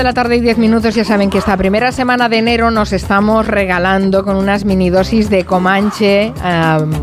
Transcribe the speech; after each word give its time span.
de 0.00 0.04
la 0.04 0.14
tarde 0.14 0.36
y 0.36 0.40
10 0.40 0.56
minutos, 0.56 0.94
ya 0.94 1.04
saben 1.04 1.28
que 1.28 1.36
esta 1.36 1.58
primera 1.58 1.92
semana 1.92 2.30
de 2.30 2.38
enero 2.38 2.70
nos 2.70 2.94
estamos 2.94 3.46
regalando 3.46 4.24
con 4.24 4.36
unas 4.36 4.64
mini 4.64 4.88
dosis 4.88 5.28
de 5.28 5.44
Comanche 5.44 6.32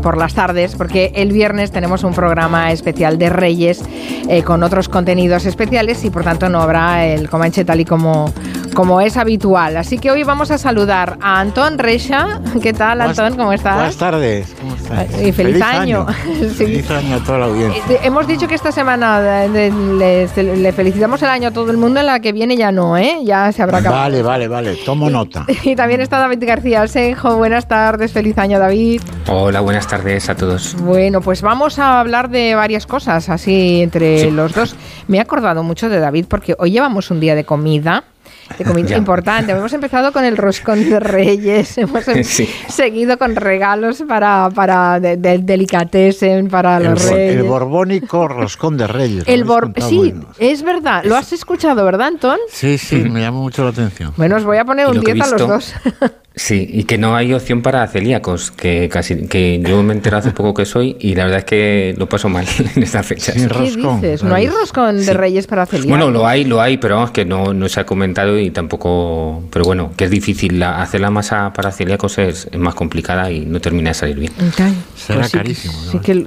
por 0.02 0.16
las 0.16 0.34
tardes, 0.34 0.74
porque 0.74 1.12
el 1.14 1.30
viernes 1.30 1.70
tenemos 1.70 2.02
un 2.02 2.12
programa 2.12 2.72
especial 2.72 3.16
de 3.16 3.28
Reyes 3.30 3.84
eh, 4.28 4.42
con 4.42 4.64
otros 4.64 4.88
contenidos 4.88 5.46
especiales 5.46 6.04
y 6.04 6.10
por 6.10 6.24
tanto 6.24 6.48
no 6.48 6.60
habrá 6.60 7.06
el 7.06 7.30
Comanche 7.30 7.64
tal 7.64 7.78
y 7.78 7.84
como, 7.84 8.32
como 8.78 9.00
es 9.00 9.16
habitual. 9.16 9.76
Así 9.76 9.98
que 9.98 10.12
hoy 10.12 10.22
vamos 10.22 10.52
a 10.52 10.56
saludar 10.56 11.18
a 11.20 11.40
Antón 11.40 11.78
Reixa. 11.78 12.40
¿Qué 12.62 12.72
tal, 12.72 13.00
Antón? 13.00 13.34
¿Cómo 13.34 13.52
estás? 13.52 13.74
Buenas 13.74 13.96
tardes. 13.96 14.54
¿Cómo 14.60 14.76
estás? 14.76 15.06
Y 15.14 15.32
feliz, 15.32 15.34
feliz 15.34 15.62
año. 15.62 16.06
año. 16.06 16.16
sí. 16.50 16.54
Feliz 16.54 16.88
año 16.92 17.16
a 17.16 17.24
toda 17.24 17.38
la 17.38 17.46
audiencia. 17.46 17.82
Eh, 17.90 17.98
hemos 18.04 18.28
dicho 18.28 18.46
que 18.46 18.54
esta 18.54 18.70
semana 18.70 19.48
le, 19.48 19.72
le, 19.72 20.56
le 20.56 20.72
felicitamos 20.72 21.20
el 21.22 21.28
año 21.28 21.48
a 21.48 21.50
todo 21.50 21.72
el 21.72 21.76
mundo, 21.76 21.98
en 21.98 22.06
la 22.06 22.20
que 22.20 22.30
viene 22.30 22.56
ya 22.56 22.70
no, 22.70 22.96
¿eh? 22.96 23.18
Ya 23.24 23.50
se 23.50 23.64
habrá 23.64 23.78
acabado. 23.78 24.00
Vale, 24.00 24.22
vale, 24.22 24.46
vale, 24.46 24.76
tomo 24.86 25.10
nota. 25.10 25.44
Y, 25.48 25.70
y 25.70 25.74
también 25.74 26.00
está 26.00 26.20
David 26.20 26.44
García 26.46 26.80
Alsenjo. 26.80 27.36
Buenas 27.36 27.66
tardes, 27.66 28.12
feliz 28.12 28.38
año, 28.38 28.60
David. 28.60 29.02
Hola, 29.26 29.58
buenas 29.58 29.88
tardes 29.88 30.28
a 30.28 30.36
todos. 30.36 30.76
Bueno, 30.80 31.20
pues 31.20 31.42
vamos 31.42 31.80
a 31.80 31.98
hablar 31.98 32.30
de 32.30 32.54
varias 32.54 32.86
cosas, 32.86 33.28
así 33.28 33.82
entre 33.82 34.20
sí. 34.20 34.30
los 34.30 34.54
dos. 34.54 34.76
Me 35.08 35.16
he 35.16 35.20
acordado 35.20 35.64
mucho 35.64 35.88
de 35.88 35.98
David 35.98 36.26
porque 36.28 36.54
hoy 36.60 36.70
llevamos 36.70 37.10
un 37.10 37.18
día 37.18 37.34
de 37.34 37.42
comida 37.42 38.04
de 38.56 38.64
comida 38.64 38.96
importante. 38.96 39.52
Hemos 39.52 39.72
empezado 39.72 40.12
con 40.12 40.24
el 40.24 40.36
roscón 40.36 40.88
de 40.88 41.00
Reyes, 41.00 41.78
hemos 41.78 42.04
sí. 42.24 42.48
seguido 42.68 43.18
con 43.18 43.36
regalos 43.36 44.02
para, 44.08 44.48
para 44.54 45.00
de, 45.00 45.16
de 45.16 45.38
delicatessen 45.38 46.48
para 46.48 46.78
el, 46.78 46.84
los 46.84 47.04
Reyes. 47.10 47.36
El 47.36 47.42
borbónico 47.44 48.28
roscón 48.28 48.76
de 48.76 48.86
Reyes. 48.86 49.24
El 49.26 49.44
bor 49.44 49.72
sí, 49.76 49.96
bueno. 49.96 50.28
es 50.38 50.62
verdad. 50.62 51.04
Lo 51.04 51.16
has 51.16 51.32
escuchado, 51.32 51.84
¿verdad, 51.84 52.08
Antón? 52.08 52.38
Sí, 52.48 52.78
sí, 52.78 52.96
me 52.96 53.20
llama 53.20 53.38
mucho 53.38 53.64
la 53.64 53.70
atención. 53.70 54.12
Bueno, 54.16 54.36
os 54.36 54.44
voy 54.44 54.58
a 54.58 54.64
poner 54.64 54.86
un 54.86 55.00
10 55.00 55.20
a 55.20 55.26
los 55.26 55.48
dos. 55.48 55.74
Sí, 56.38 56.68
y 56.72 56.84
que 56.84 56.98
no 56.98 57.16
hay 57.16 57.34
opción 57.34 57.62
para 57.62 57.84
celíacos, 57.88 58.52
que 58.52 58.88
casi 58.88 59.26
que 59.26 59.60
yo 59.60 59.82
me 59.82 59.92
enteré 59.92 60.16
hace 60.16 60.30
poco 60.30 60.54
que 60.54 60.64
soy 60.66 60.96
y 61.00 61.16
la 61.16 61.24
verdad 61.24 61.40
es 61.40 61.44
que 61.44 61.94
lo 61.98 62.08
paso 62.08 62.28
mal 62.28 62.46
en 62.76 62.82
estas 62.82 63.04
fechas. 63.04 63.34
¿Qué 63.34 63.48
roscón, 63.48 64.00
dices? 64.00 64.22
¿No 64.22 64.36
hay 64.36 64.46
roscón 64.46 64.98
de 64.98 65.04
sí. 65.04 65.12
Reyes 65.12 65.48
para 65.48 65.66
celíacos? 65.66 65.90
Bueno, 65.90 66.10
lo 66.12 66.28
hay, 66.28 66.44
lo 66.44 66.60
hay, 66.60 66.78
pero 66.78 66.94
vamos, 66.94 67.10
que 67.10 67.24
no, 67.24 67.52
no 67.52 67.68
se 67.68 67.80
ha 67.80 67.86
comentado 67.86 68.38
y 68.38 68.50
tampoco... 68.50 69.42
Pero 69.50 69.64
bueno, 69.64 69.90
que 69.96 70.04
es 70.04 70.10
difícil. 70.10 70.60
La, 70.60 70.80
hacer 70.80 71.00
la 71.00 71.10
masa 71.10 71.52
para 71.52 71.72
celíacos 71.72 72.18
es, 72.18 72.48
es, 72.52 72.58
más 72.58 72.74
complicada 72.74 73.30
y 73.30 73.40
no 73.40 73.60
termina 73.60 73.90
de 73.90 73.94
salir 73.94 74.18
bien. 74.20 74.32
Okay. 74.52 74.74
Será 74.94 75.20
pues 75.20 75.32
carísimo. 75.32 75.74
Sí, 75.90 75.98
que. 75.98 76.24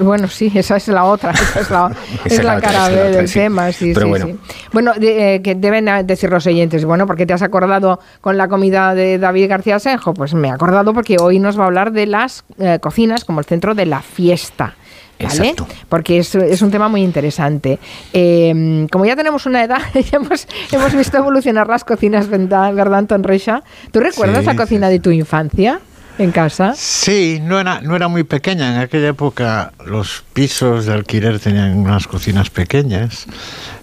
Bueno, 0.00 0.26
sí, 0.26 0.50
esa 0.54 0.76
es 0.76 0.88
la 0.88 1.04
otra. 1.04 1.32
Esa 1.52 1.60
es 1.60 1.70
la, 1.70 1.92
esa 2.24 2.34
es 2.34 2.44
la, 2.44 2.56
otra, 2.56 2.70
cara 2.70 2.88
del 2.88 3.30
tema. 3.30 3.72
Sí, 3.72 3.92
pero 3.94 4.08
bueno. 4.08 4.26
sí. 4.26 4.36
Bueno, 4.72 4.94
de, 4.94 5.34
eh, 5.34 5.42
que 5.42 5.54
deben 5.54 5.88
decir 6.06 6.30
los 6.30 6.46
oyentes, 6.46 6.84
bueno, 6.84 7.06
porque 7.06 7.26
te 7.26 7.32
has 7.32 7.42
acordado 7.42 8.00
con 8.20 8.36
la 8.36 8.48
comida 8.48 8.94
de 8.94 9.18
David 9.18 9.51
García 9.52 9.78
Senjo? 9.78 10.14
Pues 10.14 10.34
me 10.34 10.48
he 10.48 10.50
acordado 10.50 10.94
porque 10.94 11.16
hoy 11.20 11.38
nos 11.38 11.58
va 11.58 11.64
a 11.64 11.66
hablar 11.66 11.92
de 11.92 12.06
las 12.06 12.44
eh, 12.58 12.78
cocinas 12.80 13.24
como 13.24 13.40
el 13.40 13.46
centro 13.46 13.74
de 13.74 13.86
la 13.86 14.00
fiesta. 14.00 14.74
¿Vale? 15.20 15.54
Porque 15.88 16.18
es, 16.18 16.34
es, 16.34 16.62
un 16.62 16.72
tema 16.72 16.88
muy 16.88 17.02
interesante. 17.02 17.78
Eh, 18.12 18.86
como 18.90 19.04
ya 19.04 19.14
tenemos 19.14 19.46
una 19.46 19.62
edad, 19.62 19.80
ya 19.94 20.16
hemos, 20.16 20.48
hemos 20.72 20.94
visto 20.94 21.16
evolucionar 21.16 21.68
las 21.68 21.84
cocinas, 21.84 22.28
¿verdad, 22.28 22.74
¿verdad 22.74 23.00
Anton 23.00 23.22
Reixa? 23.22 23.62
¿Tú 23.92 24.00
recuerdas 24.00 24.40
sí, 24.40 24.46
la 24.46 24.56
cocina 24.56 24.88
sí. 24.88 24.94
de 24.94 24.98
tu 24.98 25.10
infancia? 25.10 25.80
en 26.18 26.30
casa? 26.30 26.74
Sí, 26.76 27.40
no 27.42 27.58
era, 27.58 27.80
no 27.80 27.96
era 27.96 28.08
muy 28.08 28.24
pequeña. 28.24 28.74
En 28.74 28.80
aquella 28.80 29.08
época 29.08 29.72
los 29.84 30.24
pisos 30.32 30.86
de 30.86 30.92
alquiler 30.92 31.38
tenían 31.40 31.78
unas 31.78 32.06
cocinas 32.06 32.50
pequeñas. 32.50 33.26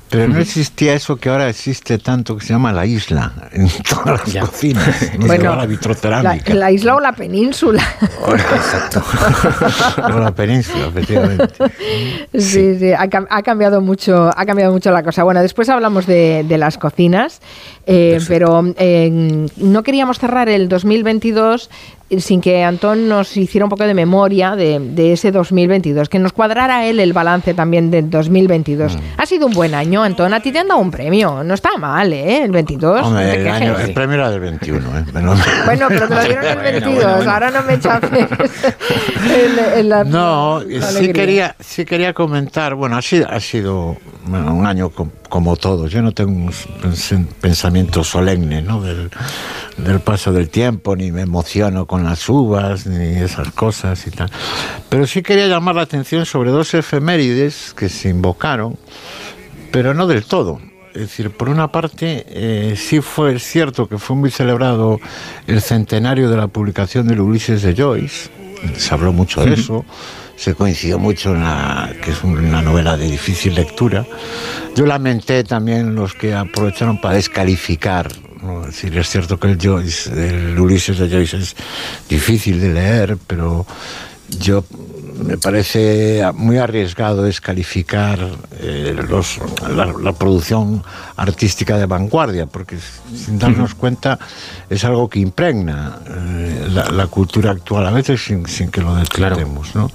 Pero 0.09 0.27
no 0.27 0.39
existía 0.39 0.93
eso 0.95 1.17
que 1.17 1.29
ahora 1.29 1.49
existe 1.49 1.97
tanto 1.99 2.35
que 2.37 2.45
se 2.45 2.53
llama 2.53 2.73
la 2.73 2.85
isla 2.85 3.31
en 3.51 3.69
todas 3.89 4.21
las 4.21 4.33
Ya. 4.33 4.41
cocinas. 4.41 5.11
No 5.19 5.27
Bueno, 5.27 5.51
la 5.51 5.55
La, 5.57 5.65
vitrocerámica. 5.65 6.53
la 6.55 6.71
isla 6.71 6.95
o 6.95 6.99
la 6.99 7.11
península. 7.13 7.83
Exacto. 8.27 9.03
O 10.15 10.19
la 10.19 10.31
península, 10.33 10.87
efectivamente. 10.87 11.53
Sí, 12.33 12.77
sí, 12.79 12.91
ha, 12.93 13.05
cam- 13.07 13.27
ha 13.29 13.41
cambiado 13.43 13.81
mucho, 13.81 14.29
ha 14.35 14.45
cambiado 14.45 14.71
mucho 14.73 14.91
la 14.91 15.03
cosa. 15.03 15.23
Bueno, 15.23 15.41
después 15.41 15.69
hablamos 15.69 16.05
de, 16.07 16.43
de 16.47 16.57
las 16.57 16.77
cocinas, 16.77 17.41
eh, 17.85 18.19
pero 18.27 18.63
eh, 18.77 19.45
no 19.57 19.83
queríamos 19.83 20.19
cerrar 20.19 20.49
el 20.49 20.69
2022 20.69 21.69
sin 22.17 22.41
que 22.41 22.63
Antón 22.63 23.07
nos 23.07 23.37
hiciera 23.37 23.65
un 23.65 23.69
poco 23.69 23.83
de 23.85 23.93
memoria 23.93 24.55
de, 24.55 24.79
de 24.79 25.13
ese 25.13 25.31
2022, 25.31 26.09
que 26.09 26.17
nos 26.19 26.33
cuadrara 26.33 26.85
él 26.85 26.99
el 26.99 27.13
balance 27.13 27.53
también 27.53 27.91
del 27.91 28.09
2022. 28.09 28.95
Mm. 28.95 28.99
Ha 29.17 29.25
sido 29.25 29.45
un 29.47 29.53
buen 29.53 29.75
año, 29.75 30.01
Antón. 30.03 30.33
A 30.33 30.39
ti 30.41 30.51
te 30.51 30.59
han 30.59 30.67
dado 30.67 30.79
un 30.79 30.89
premio. 30.91 31.43
No 31.43 31.53
está 31.53 31.77
mal, 31.77 32.11
¿eh? 32.13 32.43
El 32.43 32.51
22. 32.51 33.05
Hombre, 33.05 33.25
no 33.27 33.31
el, 33.33 33.47
año- 33.47 33.77
el 33.79 33.93
premio 33.93 34.15
era 34.15 34.31
del 34.31 34.39
21, 34.39 34.79
¿eh? 34.99 35.05
Pero- 35.13 35.33
Bueno, 35.65 35.85
pero 35.89 36.07
te 36.07 36.15
lo 36.15 36.23
dieron 36.23 36.45
el 36.45 36.55
Bueno, 36.55 36.61
22. 36.71 36.93
bueno, 36.95 37.15
bueno. 37.17 37.31
Ahora 37.31 37.51
no 37.51 37.63
me 37.63 37.79
chafes. 37.79 38.27
la- 39.83 40.03
No, 40.03 40.61
la 40.65 40.81
sí 40.87 41.11
quería, 41.13 41.55
sí 41.59 41.85
quería 41.85 42.13
comentar, 42.13 42.75
bueno, 42.75 42.97
ha 42.97 43.01
sido, 43.01 43.27
ha 43.29 43.39
sido 43.39 43.97
un 44.27 44.65
año 44.65 44.89
como 45.29 45.55
todos. 45.55 45.91
Yo 45.91 46.01
no 46.01 46.11
tengo 46.11 46.31
un 46.31 46.49
pens- 46.49 47.25
pensamiento 47.39 48.03
solemne 48.03 48.61
¿no? 48.61 48.81
del, 48.81 49.09
del 49.77 49.99
paso 49.99 50.33
del 50.33 50.49
tiempo, 50.49 50.95
ni 50.95 51.11
me 51.11 51.21
emociono 51.21 51.85
con 51.85 52.03
las 52.03 52.27
uvas, 52.27 52.85
ni 52.87 53.15
esas 53.17 53.51
cosas 53.53 54.05
y 54.07 54.11
tal. 54.11 54.29
Pero 54.89 55.07
sí 55.07 55.21
quería 55.21 55.47
llamar 55.47 55.75
la 55.75 55.83
atención 55.83 56.25
sobre 56.25 56.51
dos 56.51 56.73
efemérides 56.73 57.73
que 57.77 57.87
se 57.89 58.09
invocaron, 58.09 58.77
pero 59.71 59.93
no 59.93 60.07
del 60.07 60.25
todo. 60.25 60.59
Es 60.93 61.01
decir, 61.01 61.29
por 61.29 61.49
una 61.49 61.71
parte, 61.71 62.25
eh, 62.27 62.75
sí 62.75 62.99
fue 62.99 63.37
cierto 63.37 63.87
que 63.87 63.99
fue 63.99 64.15
muy 64.15 64.31
celebrado 64.31 64.99
el 65.45 65.61
centenario 65.61 66.29
de 66.31 66.35
la 66.37 66.47
publicación 66.47 67.07
del 67.07 67.21
Ulises 67.21 67.61
de 67.61 67.75
Joyce, 67.75 68.29
se 68.75 68.93
habló 68.93 69.13
mucho 69.13 69.43
de 69.43 69.53
eso, 69.53 69.85
se 70.35 70.55
coincidió 70.55 70.99
mucho 70.99 71.33
en 71.33 71.43
la, 71.43 71.93
que 72.01 72.11
es 72.11 72.23
una 72.23 72.61
novela 72.61 72.97
de 72.97 73.09
difícil 73.09 73.55
lectura. 73.55 74.05
Yo 74.75 74.85
lamenté 74.85 75.43
también 75.43 75.95
los 75.95 76.13
que 76.13 76.33
aprovecharon 76.33 76.99
para 77.01 77.15
descalificar. 77.15 78.09
¿no? 78.41 78.61
Es 78.61 78.67
decir, 78.67 78.97
es 78.97 79.09
cierto 79.09 79.39
que 79.39 79.47
el, 79.51 79.57
Joyce, 79.61 80.11
el 80.29 80.59
Ulises 80.59 80.97
de 80.97 81.09
Joyce 81.09 81.37
es 81.37 81.55
difícil 82.07 82.59
de 82.61 82.73
leer, 82.73 83.17
pero 83.27 83.65
yo 84.39 84.63
me 85.23 85.37
parece 85.37 86.23
muy 86.33 86.57
arriesgado 86.57 87.23
descalificar 87.23 88.19
eh, 88.59 88.95
los, 89.07 89.39
la, 89.75 89.85
la 89.85 90.13
producción 90.13 90.83
artística 91.15 91.77
de 91.77 91.85
vanguardia, 91.85 92.45
porque 92.45 92.77
sin 93.13 93.39
darnos 93.39 93.75
cuenta 93.75 94.19
es 94.69 94.83
algo 94.85 95.09
que 95.09 95.19
impregna 95.19 95.99
eh, 96.07 96.67
la, 96.71 96.89
la 96.91 97.07
cultura 97.07 97.51
actual 97.51 97.85
a 97.85 97.91
veces 97.91 98.23
sin, 98.23 98.45
sin 98.47 98.71
que 98.71 98.81
lo 98.81 98.95
detectemos. 98.95 99.75
¿no? 99.75 99.89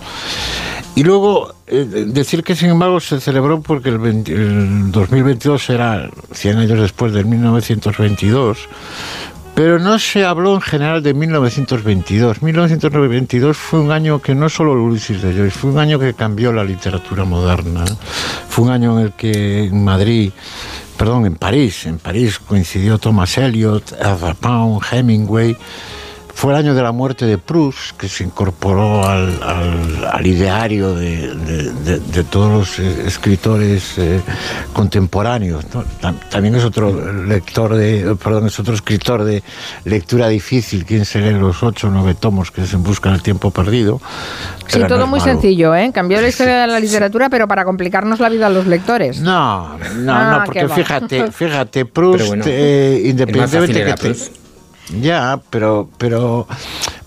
Y 0.96 1.02
luego 1.02 1.54
eh, 1.66 2.04
decir 2.06 2.44
que 2.44 2.54
sin 2.54 2.70
embargo 2.70 3.00
se 3.00 3.20
celebró 3.20 3.60
porque 3.60 3.88
el, 3.88 3.98
20 3.98 4.32
el 4.32 4.92
2022 4.92 5.70
era 5.70 6.08
100 6.32 6.58
años 6.58 6.80
después 6.80 7.12
del 7.12 7.26
1922, 7.26 8.58
pero 9.54 9.78
no 9.78 9.98
se 9.98 10.24
habló 10.24 10.56
en 10.56 10.60
general 10.60 11.02
de 11.02 11.14
1922. 11.14 12.42
1922 12.42 13.56
fue 13.56 13.80
un 13.80 13.92
año 13.92 14.20
que 14.20 14.34
no 14.34 14.48
solo 14.48 14.72
Ulises 14.72 15.22
de 15.22 15.32
Joyce, 15.32 15.50
fue 15.50 15.70
un 15.70 15.78
año 15.78 15.98
que 15.98 16.14
cambió 16.14 16.52
la 16.52 16.64
literatura 16.64 17.24
moderna. 17.24 17.84
Fue 18.48 18.64
un 18.64 18.70
año 18.70 18.98
en 18.98 19.06
el 19.06 19.12
que 19.12 19.64
en 19.64 19.84
Madrid, 19.84 20.32
perdón, 20.96 21.26
en 21.26 21.36
París, 21.36 21.86
en 21.86 21.98
París 21.98 22.40
coincidió 22.40 22.98
Thomas 22.98 23.38
Eliot, 23.38 23.92
Ezra 23.92 24.34
Pound, 24.34 24.82
Hemingway. 24.90 25.56
Fue 26.34 26.52
el 26.52 26.58
año 26.58 26.74
de 26.74 26.82
la 26.82 26.92
muerte 26.92 27.26
de 27.26 27.38
Proust, 27.38 27.92
que 27.96 28.08
se 28.08 28.24
incorporó 28.24 29.06
al, 29.06 29.40
al- 29.42 30.04
al 30.12 30.26
ideario 30.26 30.94
de, 30.94 31.32
de- 31.34 31.70
de- 31.72 32.00
de 32.00 32.24
todos 32.24 32.50
los 32.52 32.78
eh, 32.80 33.04
escritores 33.06 33.94
eh, 33.98 34.20
contemporáneos. 34.72 35.64
¿no? 35.72 35.84
Tam- 36.02 36.18
También 36.30 36.54
es 36.56 36.64
otro 36.64 37.12
lector 37.24 37.74
de, 37.74 38.16
perdón, 38.22 38.46
es 38.48 38.58
otro 38.58 38.74
escritor 38.74 39.24
de 39.24 39.42
lectura 39.84 40.28
difícil. 40.28 40.84
Quien 40.84 41.04
se 41.04 41.20
lee 41.20 41.32
los 41.38 41.62
ocho 41.62 41.86
o 41.86 41.90
nueve 41.90 42.14
tomos 42.18 42.50
que 42.50 42.62
es 42.62 42.72
En 42.74 42.82
busca 42.82 43.10
del 43.12 43.22
tiempo 43.22 43.50
perdido. 43.50 44.00
Sí, 44.66 44.80
no 44.80 44.86
todo 44.88 45.04
es 45.04 45.08
muy 45.08 45.20
malo. 45.20 45.32
sencillo, 45.32 45.74
¿eh? 45.74 45.90
Cambió 45.94 46.20
la 46.20 46.28
historia 46.28 46.62
de 46.62 46.66
la 46.66 46.80
literatura, 46.80 47.28
pero 47.30 47.46
para 47.46 47.64
complicarnos 47.64 48.18
la 48.20 48.28
vida 48.28 48.48
a 48.48 48.50
los 48.50 48.66
lectores. 48.66 49.20
No, 49.20 49.78
no, 49.96 50.12
Ah, 50.14 50.38
no, 50.38 50.44
porque 50.44 50.68
fíjate, 50.68 51.30
fíjate, 51.30 51.84
Proust, 51.86 52.26
bueno, 52.26 52.44
eh, 52.46 53.02
independientemente 53.06 53.84
que 53.84 53.92
te, 53.92 53.96
Proust. 53.96 54.32
Ya, 55.00 55.40
pero, 55.50 55.88
pero 55.98 56.46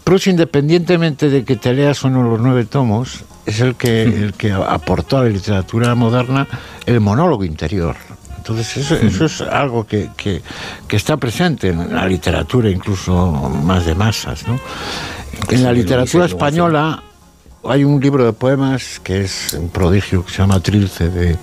Proust, 0.04 0.28
independientemente 0.28 1.30
de 1.30 1.44
que 1.44 1.56
te 1.56 1.74
leas 1.74 2.04
o 2.06 2.10
no 2.10 2.24
los 2.24 2.40
nueve 2.40 2.66
tomos, 2.66 3.24
es 3.46 3.60
el 3.62 3.76
que, 3.76 4.04
el 4.04 4.34
que 4.34 4.52
aportó 4.52 5.18
a 5.20 5.24
la 5.24 5.30
literatura 5.30 5.94
moderna 5.96 6.48
el 6.86 7.00
monólogo 7.02 7.44
interior. 7.44 7.96
Entonces, 8.38 8.78
eso, 8.78 8.96
eso 8.96 9.26
es 9.26 9.42
algo 9.42 9.86
que, 9.86 10.10
que- 10.16 10.42
que 10.88 10.96
está 10.96 11.18
presente 11.18 11.68
en 11.70 11.94
la 11.94 12.06
literatura, 12.08 12.70
incluso 12.70 13.32
más 13.64 13.86
de 13.86 13.94
masas. 13.96 14.48
¿no? 14.48 14.58
En 15.50 15.64
la 15.64 15.72
literatura 15.74 16.26
española, 16.46 17.04
hay 17.64 17.84
un 17.84 18.00
libro 18.00 18.26
de 18.26 18.34
poemas 18.34 19.00
que 19.00 19.22
es 19.22 19.54
un 19.54 19.70
prodigio 19.70 20.24
que 20.26 20.32
se 20.32 20.38
llama 20.38 20.60
Trilce 20.60 21.10
de, 21.10 21.38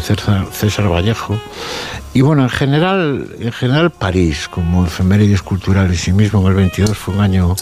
César, 0.00 0.88
Vallejo. 0.88 1.38
Y 2.14 2.20
bueno, 2.20 2.42
en 2.42 2.50
general, 2.50 3.28
en 3.38 3.52
general 3.52 3.90
París, 3.90 4.48
como 4.48 4.84
efemérides 4.84 5.42
culturales, 5.42 6.06
y 6.08 6.12
mismo 6.12 6.46
el 6.46 6.54
22 6.54 6.96
fue 6.96 7.14
un 7.14 7.20
año 7.20 7.56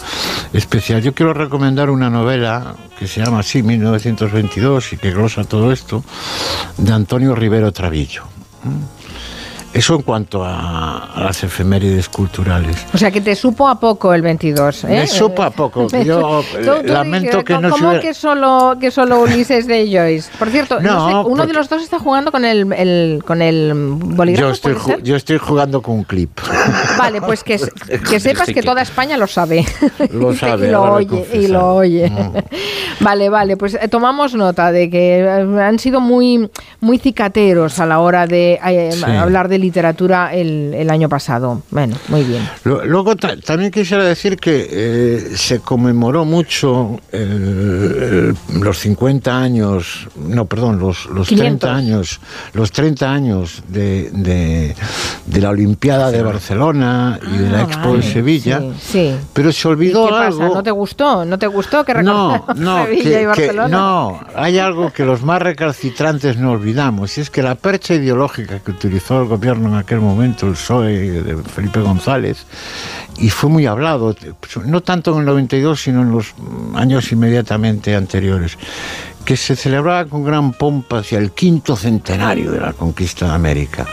especial. 0.51 1.01
Yo 1.01 1.13
quiero 1.13 1.33
recomendar 1.33 1.89
una 1.89 2.09
novela 2.09 2.75
que 2.99 3.07
se 3.07 3.23
llama 3.23 3.39
así, 3.39 3.63
1922, 3.63 4.93
y 4.93 4.97
que 4.97 5.11
glosa 5.11 5.45
todo 5.45 5.71
esto, 5.71 6.03
de 6.77 6.91
Antonio 6.91 7.33
Rivero 7.33 7.71
Travillo. 7.71 8.23
Eso 9.73 9.95
en 9.95 10.01
cuanto 10.01 10.43
a, 10.43 11.13
las 11.17 11.43
efemérides 11.43 12.09
culturales. 12.09 12.75
O 12.93 12.97
sea, 12.97 13.09
que 13.09 13.21
te 13.21 13.35
supo 13.35 13.67
a 13.67 13.79
poco 13.79 14.13
el 14.13 14.21
22. 14.21 14.83
¿eh? 14.83 14.87
Me 14.87 15.07
supo 15.07 15.43
a 15.43 15.51
poco. 15.51 15.87
Yo 16.05 16.43
lamento 16.83 17.43
que 17.43 17.57
no 17.57 17.69
¿Cómo 17.69 17.99
que, 17.99 18.13
solo, 18.13 18.77
que 18.79 18.91
solo 18.91 19.21
Ulises 19.21 19.67
de 19.67 19.89
Joyce? 19.91 20.29
Por 20.37 20.49
cierto, 20.49 20.77
uno 21.25 21.47
de 21.47 21.53
los 21.53 21.69
dos 21.69 21.81
está 21.83 21.99
jugando 21.99 22.31
con 22.31 22.43
el, 22.43 22.71
el 22.73 23.23
con 23.25 23.41
el 23.41 23.71
bolígrafo. 23.73 24.47
Yo 24.47 24.53
estoy, 24.53 25.03
yo 25.03 25.15
estoy 25.15 25.37
jugando 25.37 25.81
con 25.81 25.95
un 25.95 26.03
clip. 26.03 26.31
Vale, 27.01 27.21
pues 27.21 27.43
que, 27.43 27.59
que 28.09 28.19
sepas 28.27 28.47
que 28.47 28.61
toda 28.61 28.81
España 28.81 29.17
lo 29.17 29.27
sabe. 29.27 29.65
Lo 30.11 30.33
sabe. 30.35 30.67
y 30.67 30.71
lo 30.71 30.83
oye. 30.83 31.27
Y 31.33 31.47
lo 31.47 31.75
oye. 31.75 32.09
Mm. 32.09 32.33
Vale, 33.01 33.29
vale, 33.29 33.57
pues 33.57 33.73
eh, 33.73 33.87
tomamos 33.87 34.35
nota 34.35 34.71
de 34.71 34.89
que 34.89 35.19
eh, 35.21 35.29
han 35.29 35.79
sido 35.79 35.99
muy, 35.99 36.49
muy 36.81 36.99
cicateros 36.99 37.79
a 37.79 37.87
la 37.87 37.99
hora 37.99 38.27
de 38.27 38.59
hablar 39.17 39.47
de 39.47 39.57
literatura 39.57 40.33
el, 40.33 40.87
año 40.89 41.09
pasado. 41.09 41.63
Bueno, 41.71 41.95
muy 42.09 42.23
bien. 42.23 42.47
Luego 42.63 43.15
también 43.15 43.71
quisiera 43.71 44.03
decir 44.03 44.37
que 44.37 44.67
eh, 44.69 45.31
se 45.35 45.59
conmemoró 45.61 46.25
mucho 46.25 46.99
los 47.11 48.77
50 48.77 49.35
años, 49.35 50.07
no, 50.15 50.45
perdón, 50.45 50.79
los, 50.79 51.05
los 51.07 51.27
30 51.27 51.73
años, 51.73 52.19
los 52.53 52.71
30 52.71 53.11
años 53.11 53.63
de, 53.67 54.11
de, 54.11 55.41
la 55.41 55.49
Olimpiada 55.49 56.11
de 56.11 56.21
Barcelona 56.21 56.90
y 57.21 57.37
de 57.37 57.49
la 57.49 57.59
ah, 57.59 57.63
Expo 57.63 57.95
de 57.95 58.03
Sevilla. 58.03 58.61
Sí, 58.79 59.15
Pero 59.33 59.51
se 59.51 59.67
olvidó 59.67 60.07
qué 60.07 60.15
algo. 60.15 60.39
Pasa? 60.39 60.53
¿No 60.53 60.63
te 60.63 60.71
gustó? 60.71 61.25
¿No 61.25 61.39
te 61.39 61.47
gustó 61.47 61.83
que 61.83 61.93
no, 61.95 62.45
no, 62.55 62.85
Sevilla 62.85 63.21
y 63.21 63.25
Barcelona? 63.25 63.67
no, 63.67 64.19
hay 64.35 64.59
algo 64.59 64.91
que 64.91 65.05
los 65.05 65.23
más 65.23 65.41
recalcitrantes 65.41 66.37
no 66.37 66.51
olvidamos, 66.51 67.17
y 67.17 67.21
es 67.21 67.29
que 67.29 67.41
la 67.41 67.55
percha 67.55 67.93
ideológica 67.93 68.59
que 68.59 68.71
utilizó 68.71 69.21
el 69.21 69.27
gobierno 69.27 69.69
en 69.69 69.75
aquel 69.75 69.99
momento, 69.99 70.47
el 70.47 70.53
PSOE 70.53 71.21
de 71.21 71.37
Felipe 71.43 71.79
González, 71.81 72.45
y 73.17 73.29
fue 73.29 73.49
muy 73.49 73.65
hablado, 73.65 74.15
no 74.65 74.81
tanto 74.81 75.13
en 75.13 75.19
el 75.19 75.25
92, 75.25 75.81
sino 75.81 76.01
en 76.01 76.11
los 76.11 76.33
años 76.75 77.11
inmediatamente 77.11 77.95
anteriores, 77.95 78.57
que 79.25 79.37
se 79.37 79.55
celebraba 79.55 80.05
con 80.05 80.23
gran 80.23 80.53
pompa 80.53 80.99
hacia 80.99 81.19
el 81.19 81.31
quinto 81.31 81.75
centenario 81.75 82.51
de 82.51 82.59
la 82.59 82.73
conquista 82.73 83.27
de 83.27 83.33
América. 83.33 83.85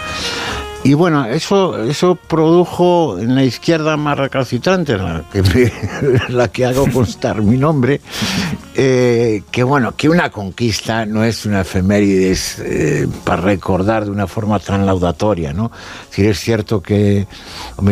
Y 0.88 0.94
bueno, 0.94 1.26
eso, 1.26 1.84
eso 1.84 2.14
produjo 2.14 3.18
en 3.18 3.34
la 3.34 3.44
izquierda 3.44 3.98
más 3.98 4.16
recalcitrante, 4.16 4.96
la 4.96 5.22
que, 5.30 5.70
la 6.30 6.48
que 6.48 6.64
hago 6.64 6.90
constar 6.90 7.42
mi 7.42 7.58
nombre, 7.58 8.00
eh, 8.74 9.42
que 9.50 9.62
bueno, 9.64 9.94
que 9.94 10.08
una 10.08 10.30
conquista 10.30 11.04
no 11.04 11.24
es 11.24 11.44
una 11.44 11.60
efemérides 11.60 12.60
eh, 12.60 13.06
para 13.22 13.42
recordar 13.42 14.06
de 14.06 14.10
una 14.12 14.26
forma 14.26 14.60
tan 14.60 14.86
laudatoria, 14.86 15.52
¿no? 15.52 15.70
Es 16.10 16.18
es 16.20 16.40
cierto 16.40 16.80
que, 16.80 17.26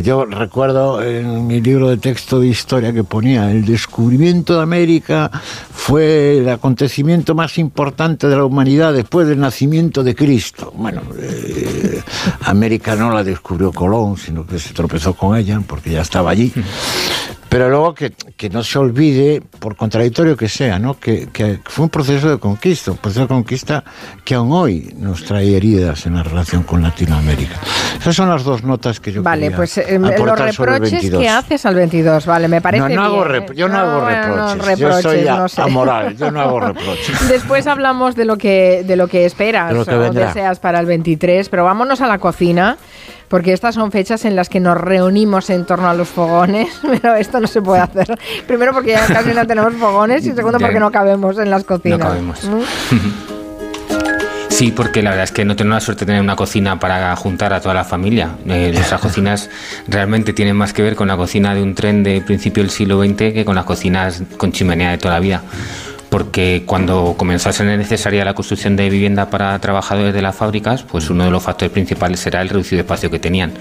yo 0.02 0.24
recuerdo 0.24 1.02
en 1.02 1.46
mi 1.46 1.60
libro 1.60 1.90
de 1.90 1.98
texto 1.98 2.40
de 2.40 2.48
historia 2.48 2.94
que 2.94 3.04
ponía, 3.04 3.50
el 3.50 3.66
descubrimiento 3.66 4.54
de 4.56 4.62
América 4.62 5.30
fue 5.70 6.38
el 6.38 6.48
acontecimiento 6.48 7.34
más 7.34 7.58
importante 7.58 8.26
de 8.26 8.36
la 8.36 8.44
humanidad 8.44 8.94
después 8.94 9.28
del 9.28 9.38
nacimiento 9.38 10.02
de 10.02 10.14
Cristo. 10.14 10.72
Bueno, 10.74 11.02
eh, 11.18 11.85
América 12.42 12.94
no 12.96 13.10
la 13.10 13.24
descubrió 13.24 13.72
Colón, 13.72 14.16
sino 14.16 14.46
que 14.46 14.58
se 14.58 14.74
tropezó 14.74 15.14
con 15.14 15.36
ella 15.36 15.60
porque 15.66 15.90
ya 15.90 16.02
estaba 16.02 16.30
allí. 16.30 16.52
Pero 17.48 17.70
luego 17.70 17.94
que, 17.94 18.12
que, 18.36 18.50
no 18.50 18.62
se 18.64 18.78
olvide, 18.78 19.40
por 19.60 19.76
contradictorio 19.76 20.36
que 20.36 20.48
sea, 20.48 20.78
¿no? 20.78 20.98
Que, 20.98 21.28
que, 21.32 21.60
fue 21.64 21.84
un 21.84 21.90
proceso 21.90 22.28
de 22.28 22.38
conquista, 22.38 22.90
un 22.90 22.98
proceso 22.98 23.22
de 23.22 23.28
conquista 23.28 23.84
que 24.24 24.34
aún 24.34 24.52
hoy 24.52 24.94
nos 24.98 25.24
trae 25.24 25.56
heridas 25.56 26.06
en 26.06 26.16
la 26.16 26.22
relación 26.22 26.64
con 26.64 26.82
Latinoamérica. 26.82 27.56
Esas 27.98 28.16
son 28.16 28.28
las 28.28 28.44
dos 28.44 28.62
notas 28.62 29.00
que 29.00 29.12
yo 29.12 29.22
Vale, 29.22 29.50
pues 29.50 29.78
eh, 29.78 29.98
los 29.98 30.38
reproches 30.38 31.10
que 31.10 31.28
haces 31.28 31.64
al 31.66 31.74
22, 31.74 32.26
vale, 32.26 32.48
me 32.48 32.60
parece 32.60 32.88
no, 32.88 32.94
no 32.94 33.02
Hago 33.02 33.52
yo 33.54 33.68
no, 33.68 33.78
hago 33.78 34.54
reproches, 34.54 34.78
yo 34.78 35.00
soy 35.00 35.26
amoral, 35.64 36.16
yo 36.16 36.30
no 36.30 36.40
hago 36.40 36.60
reproches. 36.68 37.28
Después 37.28 37.66
hablamos 37.66 38.16
de 38.16 38.24
lo 38.24 38.36
que, 38.36 38.84
de 38.86 38.96
lo 38.96 39.08
que 39.08 39.24
esperas 39.24 39.72
de 39.72 39.78
lo 39.78 39.84
que 39.84 39.94
o 39.94 40.12
deseas 40.12 40.58
para 40.58 40.80
el 40.80 40.86
23, 40.86 41.48
pero 41.48 41.64
vámonos 41.64 42.00
a 42.00 42.06
la 42.06 42.18
cocina 42.18 42.76
porque 43.28 43.52
estas 43.52 43.74
son 43.74 43.90
fechas 43.92 44.24
en 44.24 44.36
las 44.36 44.48
que 44.48 44.60
nos 44.60 44.78
reunimos 44.78 45.50
en 45.50 45.64
torno 45.64 45.88
a 45.88 45.94
los 45.94 46.08
fogones, 46.08 46.68
pero 46.82 47.14
esto 47.14 47.40
no 47.40 47.46
se 47.46 47.62
puede 47.62 47.80
hacer. 47.80 48.18
Primero 48.46 48.72
porque 48.72 48.92
ya 48.92 49.06
casi 49.06 49.32
no 49.32 49.46
tenemos 49.46 49.74
fogones 49.74 50.26
y 50.26 50.32
segundo 50.32 50.58
porque 50.58 50.80
no 50.80 50.90
cabemos 50.90 51.38
en 51.38 51.50
las 51.50 51.64
cocinas. 51.64 51.98
No 51.98 52.04
cabemos. 52.04 52.44
¿Mm? 52.44 53.36
Sí, 54.48 54.72
porque 54.74 55.02
la 55.02 55.10
verdad 55.10 55.24
es 55.24 55.32
que 55.32 55.44
no 55.44 55.54
tengo 55.54 55.74
la 55.74 55.80
suerte 55.80 56.06
de 56.06 56.06
tener 56.06 56.22
una 56.22 56.34
cocina 56.34 56.80
para 56.80 57.14
juntar 57.14 57.52
a 57.52 57.60
toda 57.60 57.74
la 57.74 57.84
familia. 57.84 58.36
Eh, 58.46 58.70
nuestras 58.74 59.02
cocinas 59.02 59.50
realmente 59.86 60.32
tienen 60.32 60.56
más 60.56 60.72
que 60.72 60.80
ver 60.80 60.96
con 60.96 61.08
la 61.08 61.16
cocina 61.18 61.54
de 61.54 61.62
un 61.62 61.74
tren 61.74 62.02
de 62.02 62.22
principio 62.22 62.62
del 62.62 62.70
siglo 62.70 62.98
XX 63.04 63.34
que 63.34 63.44
con 63.44 63.54
las 63.54 63.66
cocinas 63.66 64.22
con 64.38 64.52
chimenea 64.52 64.92
de 64.92 64.96
toda 64.96 65.12
la 65.12 65.20
vida 65.20 65.42
porque 66.08 66.62
cuando 66.66 67.14
comenzó 67.16 67.48
a 67.48 67.52
ser 67.52 67.66
necesaria 67.66 68.24
la 68.24 68.34
construcción 68.34 68.76
de 68.76 68.88
vivienda 68.88 69.30
para 69.30 69.58
trabajadores 69.58 70.14
de 70.14 70.22
las 70.22 70.36
fábricas, 70.36 70.82
pues 70.82 71.10
uno 71.10 71.24
de 71.24 71.30
los 71.30 71.42
factores 71.42 71.72
principales 71.72 72.26
era 72.26 72.42
el 72.42 72.48
reducido 72.48 72.80
espacio 72.80 73.10
que 73.10 73.18
tenían. 73.18 73.52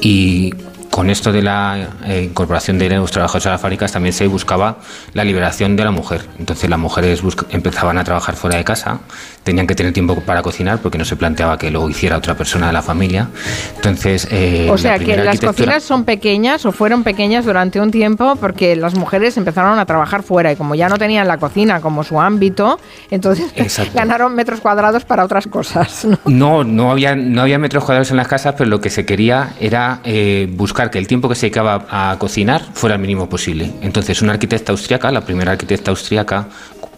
Y 0.00 0.52
con 0.94 1.10
esto 1.10 1.32
de 1.32 1.42
la 1.42 1.88
eh, 2.06 2.22
incorporación 2.30 2.78
de 2.78 2.88
los 2.88 3.10
trabajadores 3.10 3.46
a 3.46 3.50
las 3.50 3.60
fábricas 3.60 3.90
también 3.90 4.12
se 4.12 4.28
buscaba 4.28 4.78
la 5.12 5.24
liberación 5.24 5.74
de 5.74 5.84
la 5.84 5.90
mujer. 5.90 6.20
Entonces 6.38 6.70
las 6.70 6.78
mujeres 6.78 7.20
empezaban 7.50 7.98
a 7.98 8.04
trabajar 8.04 8.36
fuera 8.36 8.56
de 8.56 8.62
casa, 8.62 9.00
tenían 9.44 9.66
que 9.66 9.74
tener 9.74 9.92
tiempo 9.92 10.16
para 10.20 10.42
cocinar 10.42 10.78
porque 10.78 10.98
no 10.98 11.04
se 11.04 11.16
planteaba 11.16 11.58
que 11.58 11.70
lo 11.70 11.88
hiciera 11.88 12.16
otra 12.16 12.34
persona 12.34 12.68
de 12.68 12.72
la 12.72 12.82
familia. 12.82 13.28
Entonces, 13.76 14.26
eh, 14.30 14.68
o 14.70 14.78
sea 14.78 14.98
que 14.98 15.16
las 15.16 15.38
cocinas 15.38 15.82
son 15.82 16.04
pequeñas 16.04 16.64
o 16.66 16.72
fueron 16.72 17.04
pequeñas 17.04 17.44
durante 17.44 17.80
un 17.80 17.90
tiempo 17.90 18.36
porque 18.36 18.74
las 18.74 18.94
mujeres 18.94 19.36
empezaron 19.36 19.78
a 19.78 19.86
trabajar 19.86 20.22
fuera 20.22 20.50
y 20.50 20.56
como 20.56 20.74
ya 20.74 20.88
no 20.88 20.96
tenían 20.96 21.28
la 21.28 21.38
cocina 21.38 21.80
como 21.80 22.02
su 22.02 22.20
ámbito, 22.20 22.80
entonces 23.10 23.52
ganaron 23.94 24.34
metros 24.34 24.60
cuadrados 24.60 25.04
para 25.04 25.24
otras 25.24 25.46
cosas. 25.46 26.06
¿no? 26.24 26.64
no, 26.64 26.90
había 26.90 27.14
no 27.14 27.42
había 27.42 27.58
metros 27.58 27.84
cuadrados 27.84 28.10
en 28.10 28.16
las 28.16 28.28
casas, 28.28 28.54
pero 28.56 28.70
lo 28.70 28.80
que 28.80 28.90
se 28.90 29.04
quería 29.04 29.50
era 29.60 30.00
eh, 30.04 30.48
buscar 30.50 30.90
que 30.90 30.98
el 30.98 31.06
tiempo 31.06 31.28
que 31.28 31.34
se 31.34 31.46
dedicaba 31.46 31.86
a 31.90 32.16
cocinar 32.18 32.62
fuera 32.72 32.96
el 32.96 33.00
mínimo 33.00 33.28
posible. 33.28 33.70
Entonces, 33.82 34.22
una 34.22 34.32
arquitecta 34.32 34.72
austriaca, 34.72 35.10
la 35.12 35.20
primera 35.20 35.52
arquitecta 35.52 35.90
austriaca 35.90 36.46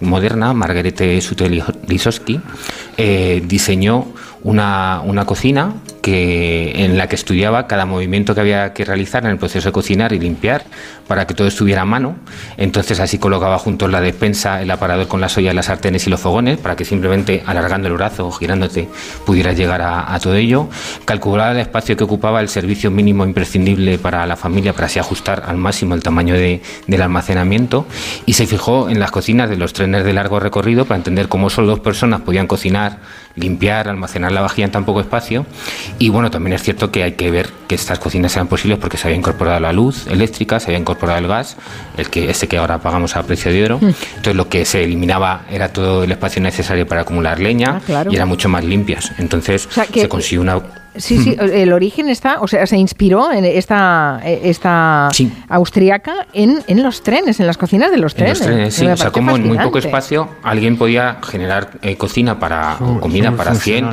moderna, 0.01 0.53
Margarete 0.53 1.21
Suter-Lisowski, 1.21 2.41
eh, 2.97 3.43
diseñó 3.47 4.07
una, 4.43 5.03
una 5.05 5.25
cocina 5.25 5.75
que, 6.07 6.85
en 6.85 6.97
la 6.97 7.09
que 7.09 7.17
estudiaba 7.17 7.67
cada 7.67 7.85
movimiento 7.85 8.33
que 8.33 8.41
había 8.41 8.73
que 8.73 8.85
realizar 8.85 9.25
en 9.25 9.33
el 9.33 9.39
proceso 9.39 9.71
de 9.71 9.73
cocinar 9.73 10.13
y 10.13 10.21
limpiar 10.21 10.63
para 11.09 11.27
que 11.27 11.35
todo 11.35 11.49
estuviera 11.49 11.83
a 11.83 11.85
mano. 11.85 12.15
Entonces 12.57 13.01
así 13.01 13.19
colocaba 13.19 13.59
juntos 13.59 13.91
la 13.91 14.01
despensa, 14.01 14.63
el 14.63 14.71
aparador 14.71 15.09
con 15.09 15.21
las 15.21 15.37
ollas, 15.37 15.53
las 15.53 15.67
sartenes 15.67 16.07
y 16.07 16.11
los 16.11 16.21
fogones 16.21 16.59
para 16.59 16.77
que 16.77 16.85
simplemente 16.85 17.43
alargando 17.45 17.89
el 17.89 17.95
brazo 17.95 18.25
o 18.29 18.31
girándote 18.31 18.89
pudieras 19.25 19.57
llegar 19.57 19.83
a, 19.83 20.17
todo 20.21 20.37
ello. 20.37 20.69
Calculaba 21.05 21.51
el 21.51 21.59
espacio 21.59 21.97
que 21.97 22.05
ocupaba 22.05 22.41
el 22.41 22.49
servicio 22.49 22.89
mínimo 22.93 23.25
imprescindible 23.25 23.99
para 23.99 24.25
la 24.27 24.37
familia 24.37 24.75
para 24.75 24.87
así 24.87 25.01
ajustar 25.01 25.43
al 25.45 25.57
máximo 25.57 25.97
el 25.97 26.05
tamaño 26.05 26.35
de, 26.35 26.63
del 26.87 27.03
almacenamiento 27.03 27.85
y 28.27 28.35
se 28.35 28.47
fijó 28.47 28.89
en 28.89 29.01
las 29.01 29.11
cocinas 29.11 29.51
de 29.51 29.57
los 29.57 29.73
trenes 29.73 30.05
de 30.05 30.13
largo 30.13 30.39
recorrido 30.39 30.85
para 30.85 30.99
entender 30.99 31.27
cómo 31.27 31.51
solo 31.51 31.67
dos 31.67 31.81
personas 31.81 32.21
podían 32.21 32.47
cocinar, 32.47 33.01
limpiar, 33.37 33.89
almacenar 33.89 34.33
la 34.33 34.41
vajilla 34.41 34.67
en 34.67 34.73
tan 34.73 34.85
poco 34.85 35.01
espacio 35.01 35.47
y 35.99 36.09
bueno, 36.09 36.31
también 36.31 36.55
es 36.55 36.63
cierto 36.63 36.91
que 36.91 37.03
hay 37.03 37.13
que 37.13 37.31
ver 37.31 37.51
que 37.69 37.75
estas 37.75 37.99
cocinas 37.99 38.33
sean 38.33 38.49
posibles 38.49 38.79
porque 38.79 38.97
se 38.97 39.09
había 39.09 39.19
incorporado 39.19 39.61
la 39.61 39.73
luz 39.73 40.07
eléctrica, 40.07 40.59
se 40.61 40.67
había 40.67 40.79
incorporado 40.79 41.19
el 41.19 41.29
gas, 41.29 41.57
el 41.97 42.09
que 42.09 42.31
ese 42.31 42.49
que 42.49 42.59
ahora 42.59 42.79
pagamos 42.79 43.17
a 43.17 43.23
precio 43.23 43.53
de 43.53 43.65
oro. 43.65 43.79
Mm. 43.81 43.87
Entonces 44.17 44.35
lo 44.35 44.49
que 44.49 44.65
se 44.65 44.85
eliminaba 44.85 45.43
era 45.51 45.73
todo 45.73 46.05
el 46.05 46.13
espacio 46.13 46.43
necesario 46.43 46.87
para 46.87 47.03
acumular 47.03 47.39
leña 47.41 47.81
ah, 47.89 48.05
y 48.11 48.15
eran 48.15 48.29
mucho 48.29 48.49
más 48.49 48.65
limpias. 48.65 49.13
Entonces 49.19 49.69
se 49.93 50.09
consiguió 50.09 50.41
una 50.41 50.61
Sí, 50.99 51.19
sí, 51.19 51.37
el 51.39 51.73
origen 51.73 52.09
está, 52.09 52.41
o 52.41 52.49
sea, 52.49 52.67
se 52.67 52.77
inspiró 52.77 53.33
en 53.33 53.45
esta, 53.45 54.21
esta 54.25 55.09
austriaca 55.49 56.27
en, 56.33 56.63
en, 56.67 56.83
los 56.83 57.03
trenes, 57.03 57.41
en 57.41 57.47
las 57.47 57.57
cocinas 57.57 57.91
de 57.91 57.99
los 57.99 58.15
trenes. 58.15 58.41
En 58.41 58.47
los 58.47 58.55
trenes, 58.55 58.75
sí. 58.75 58.87
O 58.87 58.97
sea, 58.97 59.11
como 59.11 59.37
en 59.37 59.47
muy 59.47 59.59
poco 59.59 59.79
espacio 59.79 60.29
alguien 60.43 60.77
podía 60.77 61.19
generar 61.23 61.71
eh, 61.83 61.97
cocina 61.97 62.39
para, 62.39 62.77
o 62.81 63.01
comida 63.01 63.33
para 63.33 63.55
100. 63.55 63.87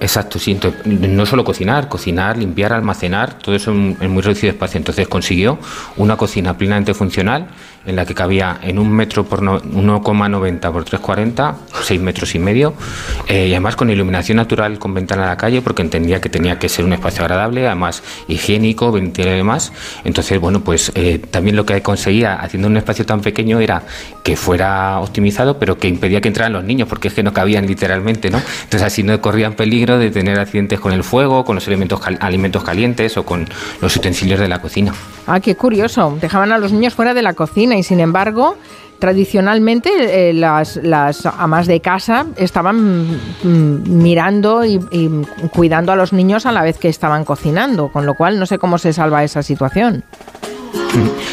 Exacto, 0.00 0.40
sí. 0.40 0.58
no 0.84 1.26
solo 1.26 1.44
cocinar, 1.44 1.88
cocinar, 1.88 2.36
limpiar, 2.36 2.72
almacenar, 2.72 3.38
todo 3.38 3.54
eso 3.54 3.70
en, 3.70 3.96
en 4.00 4.10
muy 4.10 4.22
reducido 4.22 4.52
espacio. 4.52 4.78
Entonces 4.78 5.06
consiguió 5.06 5.58
una 5.96 6.16
cocina 6.16 6.58
plenamente 6.58 6.92
funcional 6.92 7.46
en 7.86 7.96
la 7.96 8.06
que 8.06 8.14
cabía 8.14 8.58
en 8.62 8.78
un 8.78 8.90
metro 8.92 9.24
por 9.24 9.40
1,90 9.40 10.72
por 10.72 10.84
3,40, 10.84 11.54
6 11.82 12.00
metros 12.00 12.34
y 12.34 12.38
medio, 12.38 12.74
eh, 13.28 13.48
y 13.48 13.52
además 13.52 13.76
con 13.76 13.90
iluminación 13.90 14.36
natural 14.36 14.78
con 14.78 14.94
ventana 14.94 15.24
a 15.24 15.26
la 15.26 15.36
calle, 15.36 15.62
porque 15.62 15.82
entendía 15.82 16.20
que 16.20 16.28
tenía 16.28 16.58
que 16.58 16.68
ser 16.68 16.84
un 16.84 16.92
espacio 16.92 17.22
agradable, 17.22 17.66
además 17.66 18.02
higiénico, 18.28 18.92
ventilado 18.92 19.34
y 19.34 19.38
demás. 19.38 19.72
Entonces, 20.04 20.38
bueno, 20.40 20.60
pues 20.60 20.92
eh, 20.94 21.18
también 21.18 21.56
lo 21.56 21.66
que 21.66 21.82
conseguía 21.82 22.34
haciendo 22.34 22.68
un 22.68 22.76
espacio 22.76 23.04
tan 23.04 23.20
pequeño 23.20 23.60
era 23.60 23.82
que 24.22 24.36
fuera 24.36 25.00
optimizado, 25.00 25.58
pero 25.58 25.78
que 25.78 25.88
impedía 25.88 26.20
que 26.20 26.28
entraran 26.28 26.52
los 26.52 26.64
niños, 26.64 26.88
porque 26.88 27.08
es 27.08 27.14
que 27.14 27.22
no 27.22 27.32
cabían 27.32 27.66
literalmente, 27.66 28.30
¿no? 28.30 28.38
Entonces 28.38 28.82
así 28.82 29.02
no 29.02 29.20
corrían 29.20 29.54
peligro 29.54 29.98
de 29.98 30.10
tener 30.10 30.38
accidentes 30.38 30.80
con 30.80 30.92
el 30.92 31.02
fuego, 31.04 31.44
con 31.44 31.56
los 31.56 31.66
elementos 31.66 32.00
alimentos 32.20 32.62
calientes 32.62 33.16
o 33.16 33.24
con 33.24 33.48
los 33.80 33.96
utensilios 33.96 34.38
de 34.38 34.48
la 34.48 34.60
cocina. 34.60 34.92
Ah, 35.26 35.40
qué 35.40 35.54
curioso. 35.54 36.16
Dejaban 36.20 36.52
a 36.52 36.58
los 36.58 36.72
niños 36.72 36.94
fuera 36.94 37.14
de 37.14 37.22
la 37.22 37.34
cocina 37.34 37.71
y 37.78 37.82
sin 37.82 38.00
embargo 38.00 38.56
tradicionalmente 39.02 40.28
eh, 40.28 40.32
las, 40.32 40.76
las, 40.76 41.26
amas 41.26 41.66
de 41.66 41.80
casa 41.80 42.26
estaban 42.36 43.10
mm, 43.42 44.00
mirando 44.00 44.64
y, 44.64 44.78
cuidando 45.52 45.90
a 45.90 45.96
los 45.96 46.12
niños 46.12 46.46
a 46.46 46.52
la 46.52 46.62
vez 46.62 46.78
que 46.78 46.88
estaban 46.88 47.24
cocinando, 47.24 47.88
con 47.88 48.06
lo 48.06 48.14
cual 48.14 48.38
no 48.38 48.46
sé 48.46 48.58
cómo 48.58 48.78
se 48.78 48.92
salva 48.92 49.24
esa 49.24 49.42
situación. 49.42 50.04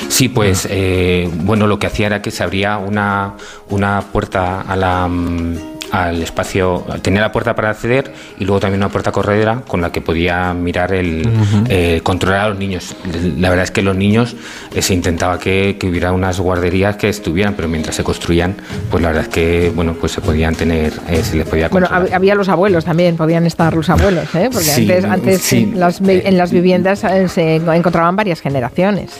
Sí, 0.07 0.29
pues 0.29 0.67
eh, 0.67 1.29
bueno, 1.43 1.67
lo 1.67 1.77
que 1.77 1.85
hacía 1.85 2.07
era 2.07 2.23
que 2.23 2.31
se 2.31 2.43
abría 2.43 2.77
una, 2.79 3.35
una 3.69 4.01
puerta 4.01 4.61
a 4.61 4.75
la 4.75 5.07
mm, 5.07 5.78
al 5.91 6.21
espacio, 6.21 6.85
tenía 7.01 7.21
la 7.21 7.31
puerta 7.31 7.55
para 7.55 7.69
acceder 7.71 8.13
y 8.37 8.45
luego 8.45 8.59
también 8.59 8.81
una 8.81 8.89
puerta 8.89 9.11
corredera 9.11 9.61
con 9.67 9.81
la 9.81 9.91
que 9.91 10.01
podía 10.01 10.53
mirar 10.53 10.93
el, 10.93 11.27
eh, 11.69 12.01
controlar 12.03 12.41
a 12.41 12.49
los 12.49 12.59
niños. 12.59 12.95
La 13.37 13.49
verdad 13.49 13.63
es 13.63 13.71
que 13.71 13.81
los 13.81 13.95
niños 13.95 14.35
eh, 14.73 14.81
se 14.81 14.93
intentaba 14.93 15.39
que, 15.39 15.77
hubiera 15.89 16.11
unas 16.11 16.39
guarderías 16.39 16.97
que 16.97 17.09
estuvieran, 17.09 17.55
pero 17.55 17.67
mientras 17.67 17.95
se 17.95 18.03
construían, 18.03 18.55
pues 18.91 19.01
la 19.01 19.09
verdad 19.09 19.23
es 19.23 19.29
que 19.29 19.71
bueno, 19.73 19.95
pues 19.99 20.11
se 20.11 20.21
podían 20.21 20.55
tener, 20.55 20.93
eh, 21.09 21.23
se 21.23 21.35
les 21.35 21.47
podía 21.47 21.69
Bueno, 21.69 21.87
había 21.89 22.35
los 22.35 22.49
abuelos 22.49 22.85
también, 22.85 23.17
podían 23.17 23.45
estar 23.45 23.73
los 23.73 23.89
abuelos, 23.89 24.25
porque 24.31 24.71
antes, 24.71 25.05
antes 25.05 25.53
en, 25.53 25.79
las, 25.79 26.01
en 26.01 26.37
las 26.37 26.51
viviendas 26.51 26.99
se 26.99 27.55
encontraban 27.55 28.15
varias 28.15 28.41
generaciones. 28.41 29.11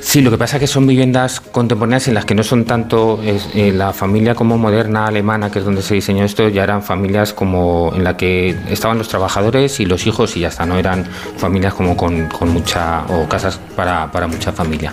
Sí, 0.00 0.22
lo 0.22 0.30
que 0.30 0.38
pasa 0.38 0.56
es 0.56 0.60
que 0.60 0.66
son 0.66 0.86
viviendas 0.86 1.40
contemporáneas 1.40 2.08
en 2.08 2.14
las 2.14 2.24
que 2.24 2.34
no 2.34 2.42
son 2.42 2.64
tanto 2.64 3.20
eh, 3.22 3.72
la 3.74 3.92
familia 3.92 4.34
como 4.34 4.56
moderna 4.56 5.06
alemana, 5.06 5.50
que 5.50 5.58
es 5.58 5.64
donde 5.64 5.82
se 5.82 5.94
diseñó 5.94 6.24
esto, 6.24 6.48
ya 6.48 6.62
eran 6.62 6.82
familias 6.82 7.32
como 7.32 7.92
en 7.94 8.04
la 8.04 8.16
que 8.16 8.56
estaban 8.70 8.98
los 8.98 9.08
trabajadores 9.08 9.80
y 9.80 9.86
los 9.86 10.06
hijos 10.06 10.36
y 10.36 10.40
ya 10.40 10.48
está, 10.48 10.64
no 10.66 10.78
eran 10.78 11.04
familias 11.36 11.74
como 11.74 11.96
con, 11.96 12.28
mucha 12.46 13.04
o 13.08 13.28
casas 13.28 13.60
para, 13.76 14.08
mucha 14.28 14.52
familia. 14.52 14.92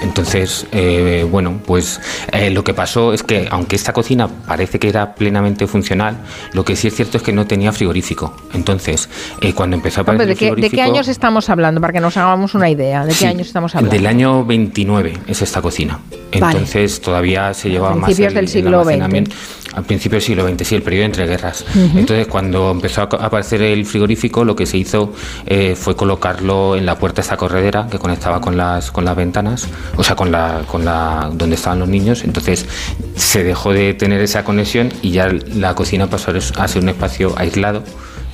Entonces, 0.00 0.66
eh, 0.72 1.26
bueno, 1.30 1.60
pues 1.64 2.00
eh, 2.32 2.50
lo 2.50 2.64
que 2.64 2.74
pasó 2.74 3.12
es 3.12 3.22
que 3.22 3.48
aunque 3.50 3.76
esta 3.76 3.92
cocina 3.92 4.28
parece 4.28 4.78
que 4.78 4.88
era 4.88 5.14
plenamente 5.14 5.66
funcional, 5.66 6.16
lo 6.52 6.64
que 6.64 6.76
sí 6.76 6.88
es 6.88 6.94
cierto 6.94 7.16
es 7.16 7.22
que 7.22 7.32
no 7.32 7.46
tenía 7.46 7.72
frigorífico. 7.72 8.34
Entonces, 8.54 9.08
cuando 9.54 9.76
empezó 9.76 10.00
a 10.00 10.02
aparecer 10.02 10.28
¿de, 10.28 10.36
qué, 10.36 10.54
¿De 10.54 10.70
qué 10.70 10.82
años 10.82 11.08
estamos 11.08 11.48
hablando? 11.48 11.80
Para 11.80 11.92
que 11.92 12.00
nos 12.00 12.16
hagamos 12.16 12.54
una 12.54 12.68
idea. 12.68 13.04
¿De 13.04 13.14
qué 13.14 13.26
años 13.26 13.46
estamos 13.46 13.74
hablando? 13.74 13.94
Del 13.94 14.06
año 14.06 14.31
29 14.44 15.12
es 15.26 15.42
esta 15.42 15.60
cocina. 15.62 16.00
Entonces 16.32 17.00
todavía 17.00 17.52
se 17.54 17.70
llevaba 17.70 17.94
más 17.94 18.18
el, 18.18 18.34
del 18.34 18.48
siglo 18.48 18.84
XX. 18.84 19.30
Al 19.74 19.84
principio 19.84 20.16
del 20.16 20.22
siglo 20.22 20.46
XX, 20.46 20.66
sí, 20.66 20.74
el 20.74 20.82
periodo 20.82 21.06
entre 21.06 21.26
guerras. 21.26 21.64
Entonces 21.74 22.26
cuando 22.26 22.70
empezó 22.70 23.02
a 23.02 23.04
aparecer 23.04 23.62
el 23.62 23.86
frigorífico, 23.86 24.44
lo 24.44 24.54
que 24.54 24.66
se 24.66 24.78
hizo 24.78 25.12
eh, 25.46 25.74
fue 25.76 25.96
colocarlo 25.96 26.76
en 26.76 26.84
la 26.84 26.98
puerta 26.98 27.20
esta 27.20 27.36
corredera 27.36 27.86
que 27.90 27.98
conectaba 27.98 28.40
con 28.40 28.56
las 28.56 28.90
con 28.90 29.04
las 29.04 29.16
ventanas, 29.16 29.68
o 29.96 30.04
sea, 30.04 30.16
con 30.16 30.30
la 30.30 30.62
con 30.66 30.84
la 30.84 31.30
donde 31.32 31.56
estaban 31.56 31.78
los 31.78 31.88
niños. 31.88 32.24
Entonces 32.24 32.66
se 33.14 33.44
dejó 33.44 33.72
de 33.72 33.94
tener 33.94 34.20
esa 34.20 34.44
conexión 34.44 34.90
y 35.02 35.12
ya 35.12 35.30
la 35.54 35.74
cocina 35.74 36.06
pasó 36.08 36.32
a 36.56 36.68
ser 36.68 36.82
un 36.82 36.88
espacio 36.88 37.34
aislado 37.36 37.82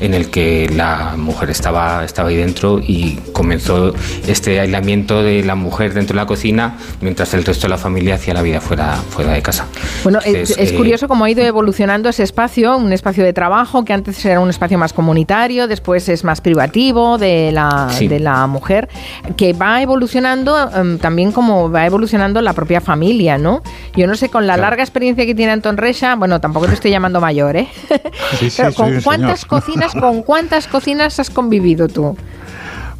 en 0.00 0.14
el 0.14 0.30
que 0.30 0.68
la 0.74 1.14
mujer 1.16 1.50
estaba, 1.50 2.04
estaba 2.04 2.28
ahí 2.28 2.36
dentro 2.36 2.78
y 2.78 3.18
comenzó 3.32 3.94
este 4.26 4.60
aislamiento 4.60 5.22
de 5.22 5.42
la 5.42 5.54
mujer 5.54 5.94
dentro 5.94 6.14
de 6.14 6.22
la 6.22 6.26
cocina 6.26 6.76
mientras 7.00 7.34
el 7.34 7.44
resto 7.44 7.66
de 7.66 7.70
la 7.70 7.78
familia 7.78 8.14
hacía 8.14 8.34
la 8.34 8.42
vida 8.42 8.60
fuera, 8.60 8.96
fuera 8.96 9.32
de 9.32 9.42
casa. 9.42 9.66
Bueno, 10.02 10.20
es, 10.24 10.56
eh, 10.56 10.74
curioso 10.76 11.08
cómo 11.08 11.24
ha 11.24 11.30
ido 11.30 11.42
evolucionando 11.42 12.08
ese 12.08 12.22
espacio, 12.22 12.76
un 12.76 12.92
espacio 12.92 13.24
de 13.24 13.32
trabajo 13.32 13.84
que 13.84 13.92
antes 13.92 14.24
era 14.24 14.40
un 14.40 14.50
espacio 14.50 14.78
más 14.78 14.92
comunitario, 14.92 15.66
después 15.66 16.08
es 16.08 16.24
más 16.24 16.40
privativo 16.40 17.18
de 17.18 17.50
la, 17.52 17.88
de 17.98 18.20
la 18.20 18.46
mujer, 18.46 18.88
que 19.36 19.52
va 19.52 19.82
evolucionando 19.82 20.70
em, 20.74 20.98
también 20.98 21.32
como 21.32 21.70
va 21.70 21.86
evolucionando 21.86 22.40
la 22.40 22.52
propia 22.52 22.80
familia, 22.80 23.38
¿no? 23.38 23.62
Yo 23.96 24.06
no 24.06 24.14
sé, 24.14 24.28
con 24.28 24.46
la 24.46 24.56
larga 24.56 24.82
experiencia 24.82 25.26
que 25.26 25.34
tiene 25.34 25.52
Anton 25.52 25.76
Resha, 25.76 26.14
bueno, 26.16 26.40
tampoco 26.40 26.66
te 26.66 26.74
estoy 26.74 26.90
llamando 26.90 27.20
mayor, 27.20 27.56
¿eh? 27.56 27.68
Pero 28.56 28.72
¿con 28.74 29.00
cuántas 29.02 29.44
cocinas 29.44 29.87
¿con 29.94 30.22
cuántas 30.22 30.66
cocinas 30.66 31.18
has 31.20 31.30
convivido 31.30 31.88
tú? 31.88 32.16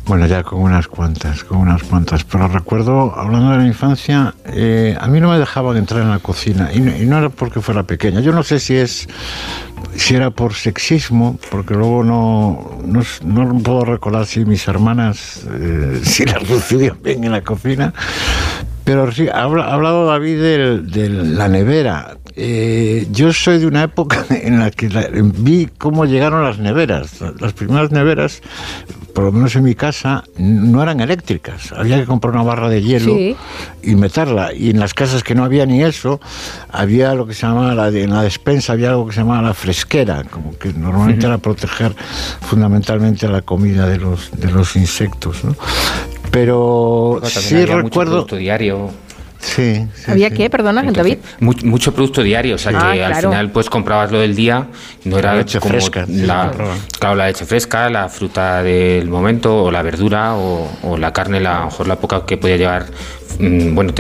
Bueno, 0.09 0.25
ya 0.25 0.43
con 0.43 0.63
unas 0.63 0.89
cuantas, 0.89 1.45
con 1.45 1.59
unas 1.59 1.83
cuantas. 1.83 2.25
Pero 2.25 2.49
recuerdo, 2.49 3.15
hablando 3.15 3.51
de 3.51 3.59
la 3.59 3.67
infancia, 3.67 4.35
eh, 4.47 4.97
a 4.99 5.07
mí 5.07 5.21
no 5.21 5.29
me 5.29 5.39
dejaban 5.39 5.77
entrar 5.77 6.01
en 6.01 6.09
la 6.09 6.19
cocina 6.19 6.71
y 6.73 6.81
no, 6.81 7.19
era 7.19 7.29
porque 7.29 7.61
fuera 7.61 7.83
pequeña. 7.83 8.21
Yo 8.21 8.33
no 8.33 8.43
sé 8.43 8.59
si 8.59 8.75
es 8.75 9.07
si 9.97 10.15
era 10.15 10.31
por 10.31 10.55
sexismo, 10.55 11.39
porque 11.51 11.75
luego 11.75 12.05
no, 12.05 12.81
no, 13.23 13.59
puedo 13.63 13.85
recordar 13.85 14.25
si 14.25 14.47
mis 14.47 14.67
hermanas 14.67 15.43
eh, 15.53 16.01
si 16.05 16.25
las 16.25 16.49
recibían 16.49 16.97
bien 17.03 17.25
en 17.25 17.33
la 17.33 17.43
cocina. 17.43 17.93
Pero 18.85 19.13
sí, 19.13 19.29
ha 19.29 19.43
hablado 19.43 20.07
David 20.07 20.41
de 20.91 21.09
la 21.11 21.49
nevera. 21.49 22.17
Eh, 22.41 23.09
yo 23.11 23.33
soy 23.33 23.59
de 23.59 23.67
una 23.67 23.83
época 23.83 24.25
en 24.31 24.61
la 24.61 24.71
que 24.71 24.89
vi 25.39 25.69
cómo 25.77 26.05
llegaron 26.05 26.45
las 26.45 26.59
neveras. 26.59 27.21
Las 27.41 27.53
primeras 27.53 27.91
neveras, 27.91 28.43
por 29.13 29.25
lo 29.25 29.33
menos 29.33 29.57
en 29.57 29.65
mi 29.65 29.75
casa, 29.75 30.23
no 30.39 30.81
eran 30.81 31.01
eléctricas. 31.01 31.73
Había 31.73 31.99
que 31.99 32.07
comprar 32.07 32.35
una 32.35 32.45
barra 32.45 32.69
de 32.69 32.81
hielo 32.81 33.13
y 33.83 33.97
meterla. 33.97 34.55
Y 34.55 34.71
en 34.71 34.79
las 34.79 34.95
casas 34.95 35.25
que 35.25 35.35
no 35.35 35.43
había 35.43 35.67
ni 35.67 35.83
eso, 35.83 36.21
había 36.71 37.13
lo 37.15 37.27
que 37.27 37.35
se 37.35 37.45
llamaba, 37.45 37.75
la, 37.75 37.89
en 37.89 38.11
la 38.11 38.23
despensa 38.23 38.75
había 38.75 38.91
algo 38.91 39.09
que 39.09 39.15
se 39.15 39.21
llamaba 39.21 39.43
la 39.43 39.55
fresquera, 39.55 40.23
como 40.23 40.57
que 40.57 40.73
normalmente 40.73 41.27
era 41.27 41.39
proteger 41.39 41.93
fundamentalmente 42.43 43.27
la 43.27 43.43
comida 43.43 43.89
de 43.89 43.99
los, 43.99 44.31
de 44.31 44.53
los 44.53 44.77
insectos. 44.77 45.39
Pero 46.31 47.21
sí 47.25 47.65
recuerdo... 47.65 48.25
diario 48.25 48.91
Sí, 49.59 49.89
¿Había 50.07 50.31
qué, 50.31 50.49
perdona, 50.49 50.85
David? 50.85 51.19
Mucho, 51.41 51.93
producto 51.93 52.23
diario, 52.23 52.55
o 52.55 52.59
sea 52.59 52.71
ah, 52.77 52.93
que 52.93 53.05
al 53.05 53.15
final 53.17 53.51
pues 53.51 53.69
comprabas 53.69 54.13
lo 54.13 54.21
del 54.21 54.37
día, 54.37 54.69
no 55.05 55.19
era 55.19 55.33
la 55.33 55.39
leche 55.39 55.59
fresca. 55.59 56.05
La, 56.09 56.53
claro, 56.97 57.17
la 57.17 57.27
leche 57.27 57.45
fresca, 57.45 57.91
la 57.91 58.09
fruta 58.09 58.63
del 58.63 59.09
momento, 59.09 59.65
o 59.65 59.71
la 59.73 59.83
verdura, 59.83 60.37
o, 60.37 60.71
o 60.85 60.97
la 60.97 61.13
carne, 61.13 61.41
la, 61.41 61.57
a 61.57 61.61
lo 61.61 61.65
mejor 61.67 61.89
la 61.89 61.97
poca 61.97 62.25
que 62.25 62.37
podía 62.37 62.57
llevar 62.57 62.87
Mm, 63.39 63.75
bueno, 63.75 63.93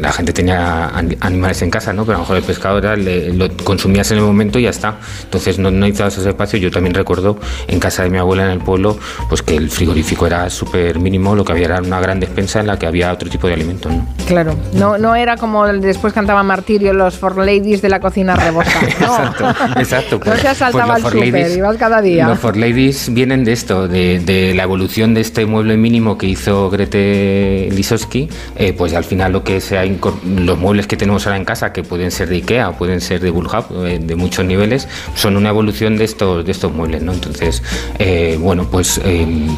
la 0.00 0.12
gente 0.12 0.32
tenía 0.32 0.88
animales 1.20 1.62
en 1.62 1.70
casa, 1.70 1.92
¿no? 1.92 2.04
Pero 2.04 2.16
a 2.16 2.18
lo 2.18 2.22
mejor 2.24 2.36
el 2.36 2.42
pescado 2.42 2.78
era, 2.78 2.96
lo 2.96 3.48
consumías 3.64 4.10
en 4.10 4.18
el 4.18 4.24
momento 4.24 4.58
y 4.58 4.62
ya 4.62 4.70
está. 4.70 4.96
Entonces 5.24 5.58
no, 5.58 5.70
necesitabas 5.70 6.18
ese 6.18 6.28
espacio. 6.28 6.58
Yo 6.58 6.70
también 6.70 6.94
recuerdo 6.94 7.38
en 7.66 7.80
casa 7.80 8.02
de 8.02 8.10
mi 8.10 8.18
abuela 8.18 8.44
en 8.44 8.50
el 8.50 8.58
pueblo, 8.58 8.98
pues 9.28 9.42
que 9.42 9.56
el 9.56 9.70
frigorífico 9.70 10.26
era 10.26 10.50
súper 10.50 10.98
mínimo, 10.98 11.34
lo 11.34 11.44
que 11.44 11.52
había 11.52 11.66
era 11.66 11.78
una 11.80 12.00
gran 12.00 12.20
despensa 12.20 12.60
en 12.60 12.66
la 12.66 12.78
que 12.78 12.86
había 12.86 13.12
otro 13.12 13.28
tipo 13.28 13.46
de 13.46 13.54
alimentos, 13.54 13.92
¿no? 13.92 14.06
Claro, 14.26 14.54
no, 14.74 14.98
no 14.98 15.14
era 15.14 15.36
como 15.36 15.66
después 15.66 16.12
cantaba 16.12 16.42
Martirio 16.42 16.92
los 16.92 17.16
For 17.16 17.36
Ladies 17.36 17.82
de 17.82 17.88
la 17.88 18.00
cocina 18.00 18.36
rebosa. 18.36 18.70
exacto, 18.82 19.48
exacto. 19.76 20.20
no 20.24 20.36
se 20.36 20.48
asaltaba 20.48 20.94
pues 20.94 21.04
al 21.04 21.12
súper, 21.12 21.50
ibas 21.56 21.76
cada 21.76 22.00
día. 22.00 22.26
Los 22.26 22.38
For 22.38 22.56
Ladies 22.56 23.12
vienen 23.12 23.44
de 23.44 23.52
esto, 23.52 23.88
de, 23.88 24.20
de 24.20 24.54
la 24.54 24.64
evolución 24.64 25.14
de 25.14 25.22
este 25.22 25.46
mueble 25.46 25.76
mínimo 25.76 26.18
que 26.18 26.26
hizo 26.26 26.70
Grete 26.70 27.68
Lisowski 27.72 28.28
eh, 28.56 28.72
pues 28.72 28.94
al 28.94 29.04
final 29.04 29.32
lo 29.32 29.44
que 29.44 29.60
sea 29.60 29.84
los 29.84 30.58
muebles 30.58 30.86
que 30.86 30.96
tenemos 30.96 31.26
ahora 31.26 31.36
en 31.36 31.44
casa, 31.44 31.72
que 31.72 31.82
pueden 31.82 32.10
ser 32.10 32.28
de 32.28 32.36
Ikea, 32.36 32.72
pueden 32.72 33.00
ser 33.00 33.20
de 33.20 33.30
Bullhub, 33.30 33.86
eh, 33.86 33.98
de 33.98 34.14
muchos 34.16 34.44
niveles, 34.44 34.88
son 35.14 35.36
una 35.36 35.50
evolución 35.50 35.96
de 35.96 36.04
estos, 36.04 36.44
de 36.44 36.52
estos 36.52 36.72
muebles, 36.72 37.02
¿no? 37.02 37.12
Entonces, 37.12 37.62
eh, 37.98 38.38
bueno, 38.40 38.68
pues 38.70 39.00
em, 39.04 39.48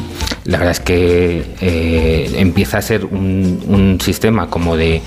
la 0.45 0.57
verdad 0.57 0.71
es 0.71 0.79
que 0.79 1.43
empieza 2.37 2.77
a 2.77 2.81
ser 2.81 3.05
un, 3.05 3.63
un 3.67 4.01
sistema 4.01 4.49
como 4.49 4.75
de 4.75 5.01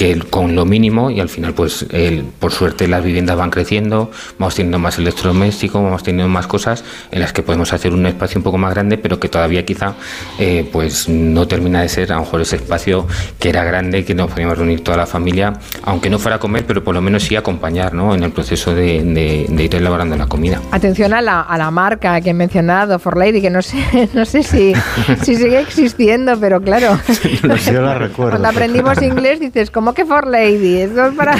que 0.00 0.18
con 0.18 0.54
lo 0.54 0.64
mínimo 0.64 1.10
y 1.10 1.20
al 1.20 1.28
final 1.28 1.52
pues 1.52 1.84
el, 1.90 2.24
por 2.24 2.52
suerte 2.52 2.88
las 2.88 3.04
viviendas 3.04 3.36
van 3.36 3.50
creciendo, 3.50 4.10
vamos 4.38 4.54
teniendo 4.54 4.78
más 4.78 4.96
electrodomésticos, 4.96 5.82
vamos 5.82 6.02
teniendo 6.02 6.26
más 6.26 6.46
cosas 6.46 6.84
en 7.10 7.20
las 7.20 7.34
que 7.34 7.42
podemos 7.42 7.74
hacer 7.74 7.92
un 7.92 8.06
espacio 8.06 8.38
un 8.38 8.42
poco 8.42 8.56
más 8.56 8.72
grande, 8.72 8.96
pero 8.96 9.20
que 9.20 9.28
todavía 9.28 9.66
quizá 9.66 9.92
eh, 10.38 10.66
pues 10.72 11.06
no 11.10 11.46
termina 11.46 11.82
de 11.82 11.90
ser 11.90 12.12
a 12.12 12.14
lo 12.14 12.22
mejor 12.22 12.40
ese 12.40 12.56
espacio 12.56 13.06
que 13.38 13.50
era 13.50 13.62
grande, 13.62 14.02
que 14.06 14.14
nos 14.14 14.30
podíamos 14.30 14.56
reunir 14.56 14.82
toda 14.82 14.96
la 14.96 15.06
familia, 15.06 15.52
aunque 15.82 16.08
no 16.08 16.18
fuera 16.18 16.36
a 16.36 16.40
comer, 16.40 16.64
pero 16.66 16.82
por 16.82 16.94
lo 16.94 17.02
menos 17.02 17.24
sí 17.24 17.36
acompañar 17.36 17.92
¿no? 17.92 18.14
en 18.14 18.22
el 18.22 18.32
proceso 18.32 18.74
de, 18.74 19.02
de, 19.04 19.62
ir 19.62 19.74
elaborando 19.74 20.16
la 20.16 20.28
comida. 20.28 20.62
Atención 20.70 21.12
a 21.12 21.20
la, 21.20 21.42
a 21.42 21.58
la 21.58 21.70
marca 21.70 22.18
que 22.22 22.30
he 22.30 22.34
mencionado, 22.34 22.98
For 22.98 23.18
Lady, 23.18 23.42
que 23.42 23.50
no 23.50 23.60
sé, 23.60 24.08
no 24.14 24.24
sé 24.24 24.42
si, 24.42 24.72
si 25.22 25.36
sigue 25.36 25.60
existiendo, 25.60 26.38
pero 26.38 26.60
claro. 26.60 26.98
yo 27.72 27.82
la 27.82 27.94
recuerdo. 27.98 28.32
Cuando 28.32 28.48
aprendimos 28.48 29.00
inglés 29.02 29.40
dices, 29.40 29.70
¿cómo 29.70 29.94
que 29.94 30.04
For 30.04 30.26
Lady? 30.26 30.78
Eso 30.78 31.06
es 31.06 31.14
para, 31.14 31.36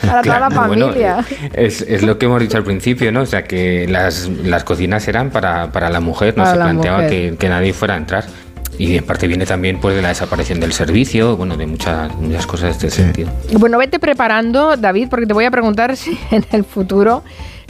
para 0.00 0.22
toda 0.22 0.40
la 0.40 0.50
familia. 0.50 1.24
es, 1.52 1.82
es, 1.82 2.02
lo 2.02 2.18
que 2.18 2.26
hemos 2.26 2.40
dicho 2.40 2.56
al 2.56 2.64
principio, 2.64 3.12
¿no? 3.12 3.22
O 3.22 3.26
sea, 3.26 3.44
que 3.44 3.86
las, 3.88 4.28
las 4.44 4.64
cocinas 4.64 5.06
eran 5.08 5.30
para, 5.30 5.72
para 5.72 5.90
la 5.90 6.00
mujer, 6.00 6.36
no 6.36 6.46
se 6.46 6.54
planteaba 6.54 7.06
que, 7.06 7.36
que 7.38 7.48
nadie 7.48 7.72
fuera 7.72 7.94
a 7.94 7.98
entrar 7.98 8.24
y 8.78 8.96
en 8.96 9.04
parte 9.04 9.26
viene 9.26 9.46
también 9.46 9.78
pues 9.80 9.94
de 9.94 10.02
la 10.02 10.08
desaparición 10.08 10.60
del 10.60 10.72
servicio, 10.72 11.36
bueno, 11.36 11.56
de 11.56 11.66
muchas, 11.66 12.14
muchas 12.16 12.46
cosas 12.46 12.66
de 12.66 12.88
este 12.88 12.90
sentido. 12.90 13.30
Bueno, 13.58 13.78
vete 13.78 13.98
preparando, 13.98 14.76
David, 14.76 15.08
porque 15.08 15.26
te 15.26 15.34
voy 15.34 15.44
a 15.44 15.50
preguntar 15.50 15.96
si 15.96 16.18
en 16.30 16.44
el 16.52 16.64
futuro 16.64 17.22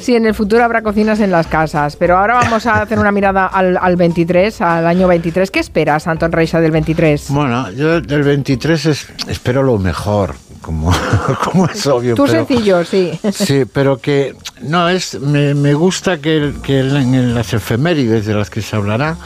si 0.03 0.17
en 0.17 0.27
el 0.27 0.35
futuro 0.35 0.65
habrá 0.65 0.83
cocinas 0.83 1.21
en 1.21 1.31
las 1.31 1.47
casas. 1.47 1.97
Pero 1.97 2.19
ahora 2.19 2.35
vamos 2.35 2.67
a 2.67 2.83
hacer 2.83 2.99
una 2.99 3.13
mirada 3.13 3.47
al, 3.47 3.77
al 3.77 3.97
23, 3.97 4.61
al 4.61 4.87
año 4.87 5.09
23. 5.09 5.51
¿Qué 5.51 5.61
esperas, 5.61 6.07
Anton 6.07 6.33
Reisa, 6.33 6.61
del 6.61 6.73
23? 6.73 7.27
Bueno, 7.31 7.71
yo 7.71 8.01
del 8.01 8.23
23 8.23 8.87
espero 9.29 9.63
lo 9.63 9.79
mejor 9.79 10.35
como, 10.63 10.91
como 11.45 11.67
es 11.67 11.87
obvio. 11.87 12.15
Tú 12.15 12.27
sencillo, 12.27 12.85
sí. 12.85 13.19
Sí, 13.33 13.65
pero 13.71 13.99
que 13.99 14.35
no 14.63 14.89
es. 14.89 15.21
Me, 15.21 15.55
me 15.55 15.75
gusta 15.75 16.19
que, 16.19 16.55
que, 16.63 16.81
en 16.81 17.35
las 17.35 17.53
efemérides 17.53 18.25
de 18.25 18.35
las 18.35 18.49
que 18.49 18.63
se 18.63 18.77
hablará 18.77 19.19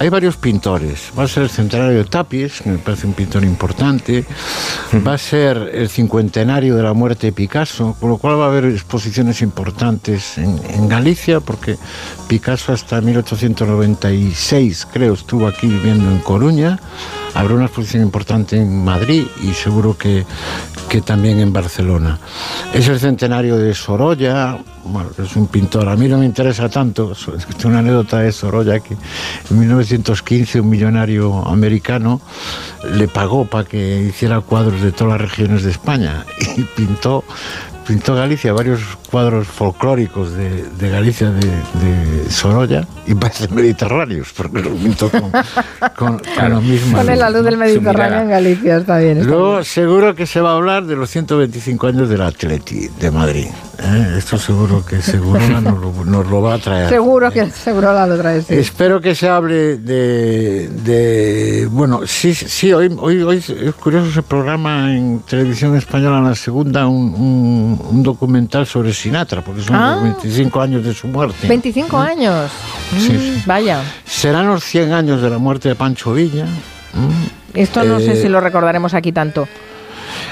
hay 0.00 0.08
varios 0.08 0.36
pintores. 0.36 1.12
Va 1.16 1.24
a 1.24 1.28
ser 1.28 1.44
el 1.44 1.50
centenario 1.50 1.98
de 1.98 2.04
Tapies, 2.04 2.62
que 2.62 2.70
me 2.70 2.78
parece 2.78 3.06
un 3.06 3.12
pintor 3.12 3.44
importante. 3.44 4.24
Va 5.06 5.14
a 5.14 5.18
ser 5.18 5.70
el 5.72 5.88
cincuentenario 5.88 6.74
de 6.74 6.82
la 6.82 6.92
muerte 6.92 7.28
de 7.28 7.32
Picasso, 7.32 7.94
con 8.00 8.10
lo 8.10 8.18
cual 8.18 8.40
va 8.40 8.46
a 8.46 8.48
haber 8.48 8.64
exposiciones 8.64 9.42
importantes 9.42 10.38
en, 10.38 10.60
en 10.70 10.88
Galicia, 10.88 11.38
porque 11.40 11.78
Picasso 12.26 12.72
hasta 12.72 13.00
1896, 13.00 14.88
creo, 14.92 15.14
estuvo 15.14 15.46
aquí 15.46 15.68
viviendo 15.68 16.10
en 16.10 16.18
Coruña. 16.18 16.80
Habrá 17.34 17.54
una 17.54 17.66
exposición 17.66 18.02
importante 18.02 18.56
en 18.56 18.84
Madrid 18.84 19.26
y 19.42 19.52
seguro 19.52 19.96
que, 19.96 20.24
que 20.88 21.00
también 21.00 21.40
en 21.40 21.52
Barcelona. 21.52 22.18
Es 22.72 22.88
el 22.88 22.98
centenario 22.98 23.56
de 23.56 23.74
Sorolla, 23.74 24.58
bueno, 24.84 25.10
es 25.16 25.36
un 25.36 25.46
pintor, 25.46 25.88
a 25.88 25.96
mí 25.96 26.08
no 26.08 26.18
me 26.18 26.26
interesa 26.26 26.68
tanto, 26.68 27.12
es 27.12 27.64
una 27.64 27.78
anécdota 27.78 28.18
de 28.20 28.32
Sorolla 28.32 28.80
que 28.80 28.94
en 29.50 29.58
1915 29.58 30.60
un 30.60 30.68
millonario 30.68 31.46
americano 31.46 32.20
le 32.94 33.08
pagó 33.08 33.44
para 33.46 33.64
que 33.64 34.02
hiciera 34.08 34.40
cuadros 34.40 34.82
de 34.82 34.92
todas 34.92 35.20
las 35.20 35.30
regiones 35.30 35.62
de 35.62 35.70
España 35.70 36.24
y 36.56 36.62
pintó 36.62 37.24
pintó 37.86 38.14
Galicia 38.14 38.52
varios 38.52 38.80
cuadros 39.12 39.46
folclóricos 39.46 40.32
de, 40.34 40.64
de 40.78 40.88
Galicia 40.88 41.30
de, 41.30 41.46
de, 41.46 42.30
Sorolla 42.30 42.86
y 43.06 43.14
parecen 43.14 43.54
mediterráneos, 43.54 44.28
porque 44.34 44.62
los 44.62 44.72
pintó 44.72 45.10
con, 45.10 45.30
con, 45.96 46.18
con 46.18 46.50
lo 46.50 46.60
mismo. 46.62 46.96
Con 46.96 47.18
la 47.18 47.28
luz 47.28 47.44
del 47.44 47.58
Mediterráneo 47.58 48.20
en 48.22 48.30
Galicia, 48.30 48.78
está 48.78 48.96
bien. 48.98 49.18
Está 49.18 49.28
Luego 49.30 49.52
bien. 49.52 49.64
seguro 49.64 50.14
que 50.14 50.26
se 50.26 50.40
va 50.40 50.52
a 50.52 50.56
hablar 50.56 50.86
de 50.86 50.96
los 50.96 51.10
125 51.10 51.86
años 51.88 52.08
del 52.08 52.22
Atleti 52.22 52.88
de 52.98 53.10
Madrid. 53.10 53.48
¿eh? 53.80 54.14
Esto 54.16 54.38
seguro 54.38 54.82
que 54.84 55.02
Segurola 55.02 55.60
nos, 55.60 55.78
lo- 55.78 56.04
nos 56.06 56.26
lo 56.30 56.40
va 56.40 56.54
a 56.54 56.58
traer. 56.58 56.88
Seguro 56.88 57.30
que 57.30 57.50
seguro 57.50 57.92
la 57.92 58.06
lo 58.06 58.16
traes. 58.16 58.46
sí. 58.46 58.54
Espero 58.54 58.98
que 59.00 59.14
se 59.14 59.28
hable 59.28 59.76
de, 59.76 60.68
de- 60.68 61.68
bueno, 61.70 62.06
sí, 62.06 62.32
sí, 62.34 62.72
hoy, 62.72 62.90
hoy, 62.98 63.20
hoy 63.22 63.36
es 63.38 63.74
curioso 63.74 64.08
ese 64.08 64.22
programa 64.22 64.90
en 64.96 65.20
televisión 65.20 65.76
española, 65.76 66.18
en 66.18 66.24
la 66.24 66.34
segunda, 66.34 66.86
un, 66.86 67.12
un- 67.14 67.82
un 67.90 68.02
documental 68.02 68.66
sobre 68.66 68.94
Sinatra, 69.02 69.42
porque 69.42 69.62
son 69.62 69.76
Ah. 69.76 69.94
los 69.94 70.02
25 70.22 70.60
años 70.60 70.84
de 70.84 70.94
su 70.94 71.08
muerte. 71.08 71.46
25 71.48 71.98
años. 71.98 72.50
Sí, 72.98 73.12
Mm, 73.12 73.18
sí. 73.18 73.42
Vaya. 73.46 73.82
Serán 74.04 74.46
los 74.48 74.62
100 74.64 74.92
años 74.92 75.20
de 75.22 75.30
la 75.30 75.38
muerte 75.38 75.68
de 75.68 75.74
Pancho 75.74 76.12
Villa. 76.14 76.44
¿m? 76.94 77.08
Esto 77.54 77.82
no 77.84 77.98
sé 77.98 78.12
Eh, 78.12 78.22
si 78.22 78.28
lo 78.28 78.40
recordaremos 78.40 78.94
aquí 78.94 79.12
tanto. 79.12 79.48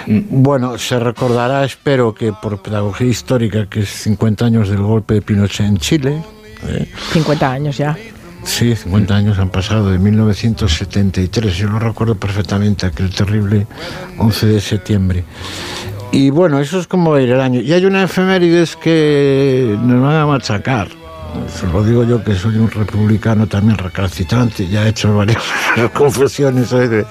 Bueno, 0.07 0.79
se 0.79 0.99
recordará, 0.99 1.65
espero 1.65 2.15
que 2.15 2.33
por 2.33 2.61
pedagogía 2.63 3.07
histórica, 3.07 3.67
que 3.67 3.81
es 3.81 3.89
50 3.91 4.47
años 4.47 4.69
del 4.69 4.83
golpe 4.83 5.15
de 5.15 5.23
Pinochet 5.23 5.67
en 5.67 5.79
Chile. 5.79 6.23
¿eh? 6.67 6.89
50 7.13 7.51
años 7.51 7.77
ya. 7.77 7.97
Sí, 8.45 8.75
50 8.75 9.15
años 9.15 9.39
han 9.39 9.51
pasado, 9.51 9.91
de 9.91 9.99
1973, 9.99 11.55
yo 11.57 11.69
lo 11.69 11.79
recuerdo 11.79 12.15
perfectamente, 12.15 12.87
aquel 12.87 13.11
terrible 13.11 13.67
11 14.19 14.47
de 14.47 14.61
septiembre. 14.63 15.25
Y 16.13 16.31
bueno, 16.31 16.59
eso 16.61 16.81
es 16.81 16.87
como 16.87 17.17
ir 17.19 17.31
el 17.31 17.41
año. 17.41 17.61
Y 17.61 17.73
hay 17.73 17.85
una 17.85 18.03
efemérides 18.03 18.77
que 18.77 19.77
nos 19.81 20.03
van 20.03 20.17
a 20.17 20.27
machacar. 20.27 20.89
Se 21.49 21.67
lo 21.67 21.83
digo 21.83 22.05
yo 22.05 22.23
que 22.23 22.35
soy 22.35 22.57
un 22.57 22.71
republicano 22.71 23.47
también 23.47 23.77
recalcitrante, 23.79 24.69
ya 24.69 24.87
he 24.87 24.91
hecho 24.91 25.15
varias 25.17 25.43
confesiones 25.95 26.73
hoy 26.73 26.89
de, 26.89 27.07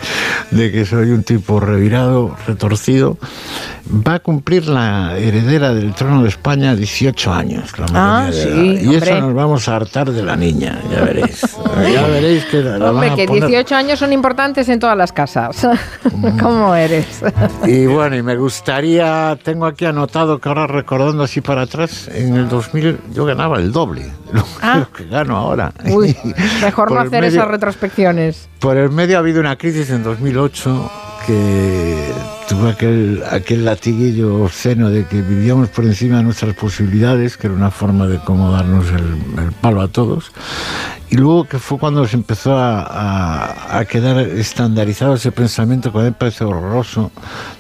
de 0.52 0.72
que 0.72 0.86
soy 0.86 1.10
un 1.12 1.24
tipo 1.24 1.60
revirado, 1.60 2.36
retorcido. 2.48 3.18
Va 4.08 4.16
a 4.16 4.20
cumplir 4.20 4.68
la 4.68 5.18
heredera 5.18 5.74
del 5.74 5.94
trono 5.96 6.22
de 6.22 6.30
España 6.30 6.76
18 6.76 7.34
años. 7.34 7.74
la 7.80 7.86
Ah, 7.94 8.30
de. 8.32 8.82
Y 8.84 8.96
eso 8.96 9.20
nos 9.20 9.34
vamos 9.34 9.68
a 9.68 9.76
hartar 9.78 10.12
de 10.12 10.22
la 10.22 10.36
niña, 10.36 10.80
ya 10.92 11.02
veréis. 11.06 11.42
Ya 11.92 12.06
veréis 12.08 12.46
que 12.46 12.62
la, 12.62 12.78
la 12.78 12.92
Hombre, 12.92 13.10
van 13.10 13.14
a 13.14 13.16
que 13.16 13.26
poner- 13.28 13.48
18 13.48 13.76
años 13.76 14.00
son 14.00 14.14
importantes 14.14 14.70
en 14.70 14.80
todas 14.80 14.96
las 14.98 15.12
casas. 15.12 15.68
¿Cómo 16.42 16.76
eres? 16.76 17.22
Y 17.66 17.88
bueno, 17.88 18.16
y 18.16 18.22
me 18.22 18.36
gustaría, 18.38 19.38
tengo 19.44 19.66
aquí 19.66 19.86
anotado 19.86 20.40
que 20.40 20.48
ahora 20.50 20.68
recordando 20.68 21.24
así 21.24 21.42
para 21.42 21.64
atrás, 21.64 22.08
en 22.14 22.36
el 22.36 22.48
2000 22.48 23.00
yo 23.14 23.26
ganaba 23.26 23.58
el 23.58 23.72
doble 23.72 24.09
lo, 24.34 24.44
Ah. 24.62 24.80
lo 24.80 24.92
que 24.92 25.06
gano 25.06 25.36
ahora. 25.38 25.74
Uy, 25.90 26.16
mejor 26.62 26.92
no 26.92 27.00
hacer 27.00 27.22
medio- 27.22 27.40
esas 27.40 27.48
retrospecciones. 27.48 28.50
Por 28.60 28.78
el 28.78 28.90
medio 28.92 29.18
ha 29.18 29.20
habido 29.20 29.40
una 29.40 29.56
crisis 29.58 29.90
en 29.90 30.04
2008 30.04 30.92
que 31.26 32.12
tuve 32.48 32.72
aquel, 32.72 33.24
aquel 33.30 33.64
latiguillo 33.66 34.44
obsceno 34.44 34.90
de 34.90 35.06
que 35.06 35.22
vivíamos 35.22 35.70
por 35.70 35.86
encima 35.86 36.18
de 36.18 36.24
nuestras 36.24 36.56
posibilidades, 36.56 37.38
que 37.38 37.48
era 37.48 37.56
una 37.56 37.70
forma 37.72 38.08
de 38.08 38.18
cómo 38.20 38.52
darnos 38.52 38.88
el, 38.90 39.44
el 39.44 39.52
palo 39.62 39.82
a 39.82 39.88
todos. 39.88 40.32
Y 41.12 41.18
luego 41.18 41.46
que 41.46 41.58
fue 41.60 41.78
cuando 41.80 42.08
se 42.08 42.16
empezó 42.16 42.56
a, 42.58 42.82
a- 42.82 43.80
a 43.80 43.86
quedar 43.86 44.18
estandarizado 44.20 45.16
ese 45.16 45.32
pensamiento 45.32 45.92
que 45.92 45.98
a 46.00 46.02
mí 46.02 46.08
me 46.08 46.12
parece 46.14 46.44
horroroso 46.44 47.12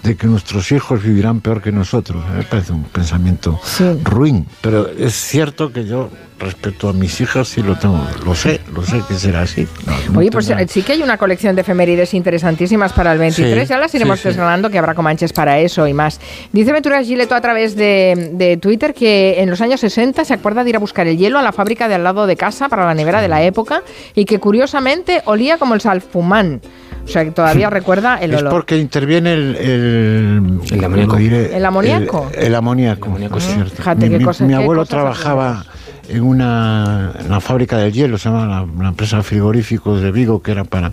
de 0.04 0.16
que 0.16 0.28
nuestros 0.28 0.72
hijos 0.72 1.02
vivirán 1.04 1.40
peor 1.42 1.62
que 1.62 1.72
nosotros. 1.72 2.24
A 2.26 2.30
mí 2.32 2.38
me 2.40 2.44
parece 2.44 2.74
un 2.74 2.84
pensamiento 2.84 3.60
Sí. 3.64 3.86
ruin. 4.04 4.46
Pero 4.62 4.88
es 4.90 5.14
cierto 5.16 5.72
que 5.72 5.86
yo, 5.86 6.10
respecto 6.40 6.90
a 6.90 6.94
mis 6.94 7.20
hijas, 7.22 7.48
sí 7.48 7.62
lo 7.62 7.76
tengo, 7.78 8.02
lo 8.26 8.34
sé, 8.34 8.62
lo 8.74 8.82
sé 8.84 9.02
que 9.08 9.16
será 9.16 9.42
así. 9.42 9.68
No, 9.86 9.94
no 10.14 10.20
Oye, 10.20 10.32
pues 10.32 10.50
eh, 10.50 10.66
sí 10.70 10.82
que 10.84 10.94
hay 10.94 11.02
una 11.04 11.18
colección 11.18 11.56
de 11.56 11.62
efemérides 11.62 12.14
interesantísimas 12.14 12.94
para 12.94 13.12
el 13.12 13.20
23. 13.20 13.68
Sí, 13.68 13.70
ya 13.70 13.78
las 13.78 13.94
iremos 13.94 14.18
sí, 14.20 14.24
sí. 14.24 14.28
desgranando, 14.30 14.70
que 14.70 14.78
habrá 14.80 14.96
comanches 14.96 15.34
para 15.34 15.60
eso 15.60 15.86
y 15.88 15.94
más. 15.94 16.20
Dice 16.52 16.72
Ventura 16.72 17.04
Gileto 17.04 17.36
a 17.36 17.42
través 17.42 17.76
de, 17.76 18.32
de 18.34 18.58
Twitter 18.58 18.94
que 18.94 19.42
en 19.42 19.50
los 19.50 19.60
años 19.62 19.80
60 19.82 20.24
se 20.26 20.34
acuerda 20.34 20.64
de 20.64 20.70
ir 20.70 20.76
a 20.76 20.80
buscar 20.80 21.08
el 21.08 21.18
hielo 21.18 21.40
a 21.40 21.42
la 21.42 21.52
fábrica 21.52 21.88
de 21.88 21.96
al 21.96 22.04
lado 22.04 22.26
de 22.26 22.36
casa 22.36 22.70
para 22.70 22.86
la 22.86 22.94
nevera 22.94 23.22
de 23.22 23.28
la 23.28 23.44
época 23.44 23.84
y 24.16 24.26
que 24.26 24.40
curiosamente 24.40 25.22
olía 25.26 25.58
como 25.58 25.74
el 25.76 25.82
salfumán. 25.82 26.62
O 27.04 27.08
sea, 27.12 27.26
que 27.26 27.32
todavía 27.32 27.70
recuerda 27.72 28.18
el 28.18 28.34
Es 28.34 28.42
olor. 28.42 28.52
porque 28.52 28.78
interviene 28.78 29.34
el... 29.34 29.56
El, 29.56 30.60
El 30.72 30.84
amoníaco. 30.84 31.16
diré, 31.16 31.56
¿El 31.58 31.66
amoníaco? 31.66 32.30
El, 32.34 32.44
el 32.48 32.56
amoníaco, 32.56 33.06
El 33.06 33.10
amoníaco, 33.12 33.38
es 33.40 33.44
cierto. 33.46 33.76
Fíjate 33.76 34.06
mi, 34.06 34.12
qué 34.12 34.18
mi- 34.20 34.24
cosa- 34.26 34.44
mi 34.44 34.54
qué 34.54 34.62
abuelo 34.62 34.86
trabajaba 34.86 35.66
en 36.10 36.24
una, 36.24 37.14
en 37.20 37.30
la 37.30 37.40
fábrica 37.40 37.78
del 37.78 37.94
hielo, 37.94 38.18
se 38.18 38.30
llama 38.30 38.46
la, 38.46 38.68
la 38.82 38.90
empresa 38.90 39.22
frigoríficos 39.24 40.02
de 40.02 40.12
Vigo, 40.12 40.42
que 40.42 40.52
era 40.52 40.64
para, 40.64 40.92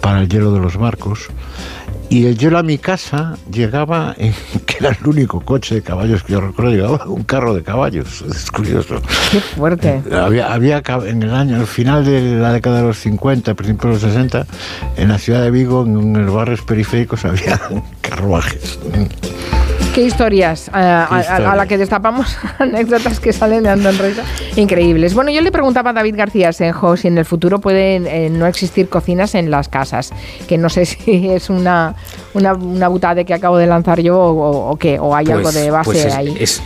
para 0.00 0.20
el 0.20 0.28
hielo 0.28 0.52
de 0.52 0.60
los 0.60 0.76
barcos. 0.76 1.28
Y 2.10 2.24
el 2.24 2.38
hielo 2.38 2.56
a 2.56 2.62
mi 2.62 2.78
casa 2.78 3.36
llegaba, 3.50 4.14
en, 4.16 4.32
que 4.66 4.78
era 4.80 4.90
el 4.90 5.06
único 5.06 5.40
coche 5.40 5.76
de 5.76 5.82
caballos 5.82 6.22
que 6.22 6.32
yo 6.32 6.40
recuerdo, 6.40 6.72
llegaba 6.72 7.06
un 7.06 7.22
carro 7.22 7.54
de 7.54 7.62
caballos. 7.62 8.22
Es 8.22 8.50
curioso. 8.50 9.00
Qué 9.30 9.40
fuerte. 9.40 10.02
Había, 10.12 10.52
había 10.52 10.82
en 11.06 11.22
el 11.22 11.34
año, 11.34 11.56
al 11.56 11.66
final 11.66 12.04
de 12.04 12.36
la 12.36 12.52
década 12.52 12.78
de 12.78 12.86
los 12.88 12.98
50, 12.98 13.54
principios 13.54 14.00
de 14.00 14.06
los 14.06 14.14
60, 14.14 14.46
en 14.96 15.08
la 15.08 15.18
ciudad 15.18 15.42
de 15.42 15.50
Vigo, 15.50 15.84
en, 15.84 16.16
en 16.16 16.26
los 16.26 16.34
barrios 16.34 16.62
periféricos, 16.62 17.24
había 17.24 17.60
carruajes. 18.00 18.78
Qué 19.98 20.04
¿Qué 20.04 20.06
historias? 20.06 20.68
Eh, 20.68 20.70
a, 20.74 21.56
la 21.56 21.66
que 21.66 21.76
destapamos 21.76 22.38
anécdotas 22.60 23.18
que 23.18 23.32
salen 23.32 23.64
de 23.64 23.70
Andón 23.70 23.98
Reza. 23.98 24.22
Increíbles. 24.54 25.12
Bueno, 25.12 25.32
yo 25.32 25.40
le 25.40 25.50
preguntaba 25.50 25.90
a 25.90 25.92
David 25.92 26.14
García 26.16 26.52
Senjo 26.52 26.96
si 26.96 27.08
en 27.08 27.18
el 27.18 27.24
futuro 27.24 27.58
pueden 27.58 28.06
eh, 28.06 28.30
no 28.30 28.46
existir 28.46 28.88
cocinas 28.88 29.34
en 29.34 29.50
las 29.50 29.68
casas. 29.68 30.12
Que 30.46 30.56
no 30.56 30.68
sé 30.68 30.84
si 30.86 31.28
es 31.30 31.50
una, 31.50 31.96
una, 32.32 32.54
una 32.54 32.86
butada 32.86 33.24
que 33.24 33.34
acabo 33.34 33.56
de 33.56 33.66
lanzar 33.66 34.00
yo 34.00 34.16
o, 34.20 34.76
qué, 34.76 35.00
o 35.00 35.16
hay 35.16 35.32
algo 35.32 35.42
pues, 35.42 35.56
de 35.56 35.68
base 35.72 35.90
pues 35.90 36.14
ahí. 36.14 36.36
Es 36.38 36.62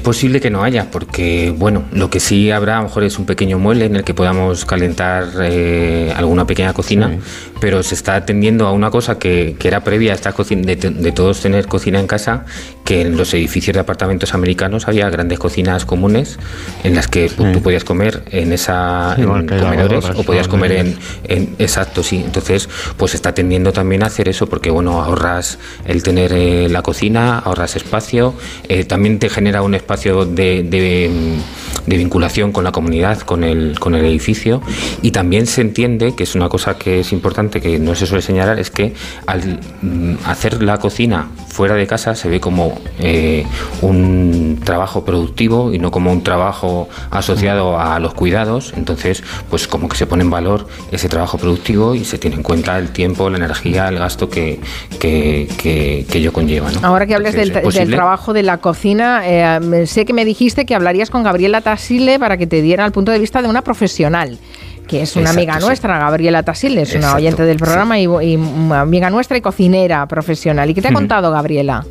posible 0.00 0.40
que 0.40 0.50
no 0.50 0.62
haya, 0.62 0.90
porque 0.90 1.52
bueno, 1.56 1.84
lo 1.92 2.08
que 2.08 2.20
sí 2.20 2.50
habrá 2.50 2.76
a 2.76 2.82
lo 2.82 2.88
mejor 2.88 3.04
es 3.04 3.18
un 3.18 3.26
pequeño 3.26 3.58
mueble 3.58 3.86
en 3.86 3.96
el 3.96 4.04
que 4.04 4.14
podamos 4.14 4.64
calentar 4.64 5.24
eh, 5.42 6.12
alguna 6.16 6.46
pequeña 6.46 6.72
cocina, 6.72 7.18
pero 7.60 7.82
se 7.82 7.94
está 7.94 8.14
atendiendo 8.14 8.66
a 8.66 8.72
una 8.72 8.90
cosa 8.90 9.18
que, 9.18 9.56
que 9.58 9.68
era 9.68 9.82
previa 9.82 10.12
a 10.12 10.14
esta 10.14 10.32
cocina, 10.32 10.62
de, 10.66 11.12
todos 11.12 11.40
tener 11.40 11.66
cocina 11.66 11.98
en 11.98 12.06
casa, 12.06 12.44
que 12.84 13.02
en 13.02 13.16
los 13.16 13.34
edificios 13.34 13.74
de 13.74 13.80
apartamentos 13.80 14.34
americanos 14.34 14.86
había 14.88 15.10
grandes 15.10 15.38
cocinas 15.38 15.84
comunes 15.84 16.38
en 16.84 16.94
las 16.94 17.08
que 17.08 17.28
tú 17.28 17.62
podías 17.62 17.84
comer 17.84 18.22
en 18.30 18.52
esa 18.52 19.14
en 19.18 19.26
comedores 19.26 20.04
o 20.04 20.22
podías 20.22 20.48
comer 20.48 20.72
en, 20.72 20.96
en, 21.28 21.54
exacto 21.58 22.02
sí. 22.02 22.22
Entonces 22.24 22.68
pues 22.96 23.12
se 23.12 23.16
está 23.16 23.34
tendiendo 23.34 23.72
también 23.72 24.02
a 24.02 24.06
hacer 24.06 24.28
eso 24.28 24.48
porque 24.48 24.70
bueno 24.70 25.02
ahorras 25.02 25.58
el 25.84 26.02
tener 26.02 26.32
eh, 26.32 26.68
la 26.68 26.82
cocina 26.82 27.38
ahorras 27.38 27.76
espacio 27.76 28.34
eh, 28.68 28.84
también 28.84 29.18
te 29.18 29.28
genera 29.28 29.62
un 29.62 29.71
un 29.72 29.76
espacio 29.76 30.26
de, 30.26 30.62
de, 30.62 31.96
vinculación 31.96 32.52
con 32.52 32.62
la 32.62 32.72
comunidad, 32.72 33.20
con 33.20 33.42
el, 33.42 33.78
con 33.78 33.94
el 33.94 34.04
edificio. 34.04 34.60
Y 35.00 35.12
también 35.12 35.46
se 35.46 35.62
entiende, 35.62 36.14
que 36.14 36.24
es 36.24 36.34
una 36.34 36.48
cosa 36.48 36.76
que 36.76 37.00
es 37.00 37.12
importante, 37.12 37.60
que 37.60 37.78
no 37.78 37.94
se 37.94 38.06
suele 38.06 38.22
señalar, 38.22 38.58
es 38.58 38.70
que 38.70 38.92
al 39.26 39.60
mm, 39.80 40.16
hacer 40.26 40.62
la 40.62 40.78
cocina 40.78 41.28
fuera 41.48 41.74
de 41.74 41.86
casa 41.86 42.14
se 42.14 42.28
ve 42.28 42.40
como 42.40 42.78
eh, 42.98 43.44
un 43.82 44.60
trabajo 44.64 45.04
productivo 45.04 45.72
y 45.72 45.78
no 45.78 45.90
como 45.90 46.12
un 46.12 46.22
trabajo 46.22 46.88
asociado 47.10 47.78
a 47.78 47.98
los 47.98 48.14
cuidados, 48.14 48.72
entonces 48.76 49.22
pues 49.50 49.68
como 49.68 49.88
que 49.88 49.96
se 49.96 50.06
pone 50.06 50.22
en 50.22 50.30
valor 50.30 50.66
ese 50.90 51.08
trabajo 51.08 51.36
productivo 51.38 51.94
y 51.94 52.04
se 52.04 52.18
tiene 52.18 52.36
en 52.36 52.42
cuenta 52.42 52.78
el 52.78 52.90
tiempo, 52.90 53.28
la 53.28 53.36
energía, 53.36 53.88
el 53.88 53.98
gasto 53.98 54.28
que, 54.30 54.60
que, 54.98 55.48
que, 55.58 56.06
ello 56.12 56.32
conlleva. 56.32 56.70
Ahora 56.82 57.06
que 57.06 57.14
hables 57.14 57.34
del, 57.34 57.52
trabajo 57.90 58.32
de 58.32 58.42
la 58.42 58.58
cocina, 58.58 59.22
eh, 59.24 59.60
sé 59.86 60.04
que 60.04 60.12
me 60.12 60.24
dijiste 60.24 60.66
que 60.66 60.74
hablarías 60.74 61.10
con 61.10 61.22
Gabriela 61.22 61.60
Tasile 61.60 62.18
para 62.18 62.36
que 62.36 62.46
te 62.46 62.62
diera 62.62 62.84
el 62.84 62.92
punto 62.92 63.12
de 63.12 63.18
vista 63.18 63.42
de 63.42 63.48
una 63.48 63.62
profesional 63.62 64.38
que 64.86 65.02
es 65.02 65.16
una 65.16 65.30
amiga 65.30 65.58
nuestra, 65.58 65.98
Gabriela 65.98 66.42
Tasile, 66.42 66.82
es 66.82 66.94
una 66.94 67.14
oyente 67.14 67.44
del 67.44 67.56
programa 67.56 67.98
y, 67.98 68.04
y, 68.04 68.38
amiga 68.74 69.08
nuestra 69.10 69.38
y 69.38 69.40
cocinera 69.40 70.06
profesional. 70.06 70.68
¿Y 70.68 70.74
qué 70.74 70.82
te 70.82 70.88
ha 70.88 70.92
contado 70.92 71.30
Gabriela? 71.30 71.86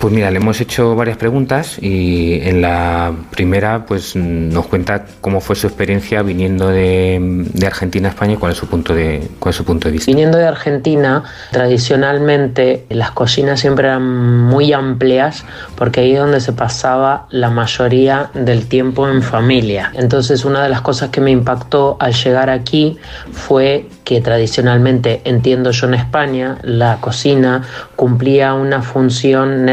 Pues 0.00 0.12
mira, 0.12 0.30
le 0.30 0.38
hemos 0.38 0.60
hecho 0.60 0.94
varias 0.94 1.16
preguntas 1.16 1.78
y 1.80 2.40
en 2.42 2.62
la 2.62 3.12
primera 3.30 3.86
pues 3.86 4.16
nos 4.16 4.66
cuenta 4.66 5.04
cómo 5.20 5.40
fue 5.40 5.56
su 5.56 5.66
experiencia 5.66 6.22
viniendo 6.22 6.68
de, 6.68 7.46
Argentina 7.66 8.08
a 8.08 8.12
España 8.12 8.34
y 8.34 8.36
cuál 8.36 8.52
es 8.52 8.58
su 8.58 8.68
punto 8.68 8.94
de 8.94 9.28
cuál 9.38 9.50
es 9.50 9.56
su 9.56 9.64
punto 9.64 9.88
de 9.88 9.92
vista. 9.92 10.10
Viniendo 10.10 10.38
de 10.38 10.46
Argentina, 10.46 11.24
tradicionalmente 11.50 12.86
las 12.90 13.10
cocinas 13.10 13.60
siempre 13.60 13.88
eran 13.88 14.46
muy 14.46 14.72
amplias 14.72 15.44
porque 15.76 16.00
ahí 16.00 16.12
es 16.12 16.20
donde 16.20 16.40
se 16.40 16.52
pasaba 16.52 17.26
la 17.30 17.50
mayoría 17.50 18.30
del 18.34 18.66
tiempo 18.66 19.08
en 19.08 19.22
familia. 19.22 19.92
Entonces 19.94 20.44
una 20.44 20.62
de 20.62 20.68
las 20.68 20.80
cosas 20.80 21.10
que 21.10 21.20
me 21.20 21.30
impactó 21.30 21.96
al 22.00 22.12
llegar 22.12 22.50
aquí 22.50 22.98
fue 23.32 23.88
que 24.04 24.20
tradicionalmente, 24.20 25.20
entiendo 25.24 25.72
yo 25.72 25.88
en 25.88 25.94
España, 25.94 26.58
la 26.62 26.98
cocina 27.00 27.62
cumplía 27.96 28.54
una 28.54 28.80
función 28.80 29.68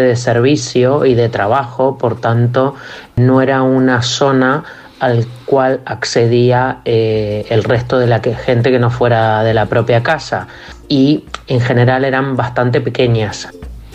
de 0.00 0.16
servicio 0.16 1.04
y 1.04 1.14
de 1.14 1.28
trabajo, 1.28 1.98
por 1.98 2.20
tanto, 2.20 2.74
no 3.16 3.42
era 3.42 3.62
una 3.62 4.02
zona 4.02 4.64
al 5.00 5.26
cual 5.44 5.80
accedía 5.84 6.80
eh, 6.84 7.46
el 7.50 7.62
resto 7.64 7.98
de 7.98 8.06
la 8.06 8.20
gente 8.20 8.70
que 8.70 8.78
no 8.78 8.90
fuera 8.90 9.42
de 9.44 9.54
la 9.54 9.66
propia 9.66 10.02
casa 10.02 10.48
y 10.88 11.24
en 11.46 11.60
general 11.60 12.04
eran 12.04 12.36
bastante 12.36 12.80
pequeñas. 12.80 13.48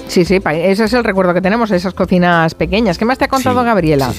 Sí, 0.08 0.26
sí, 0.26 0.40
ese 0.46 0.84
es 0.84 0.94
el 0.94 1.04
recuerdo 1.04 1.34
que 1.34 1.42
tenemos, 1.42 1.72
esas 1.72 1.94
cocinas 1.94 2.54
pequeñas. 2.56 2.98
¿Qué 2.98 3.06
más 3.06 3.18
te 3.18 3.26
ha 3.26 3.28
contado 3.28 3.64
Gabriela? 3.64 4.12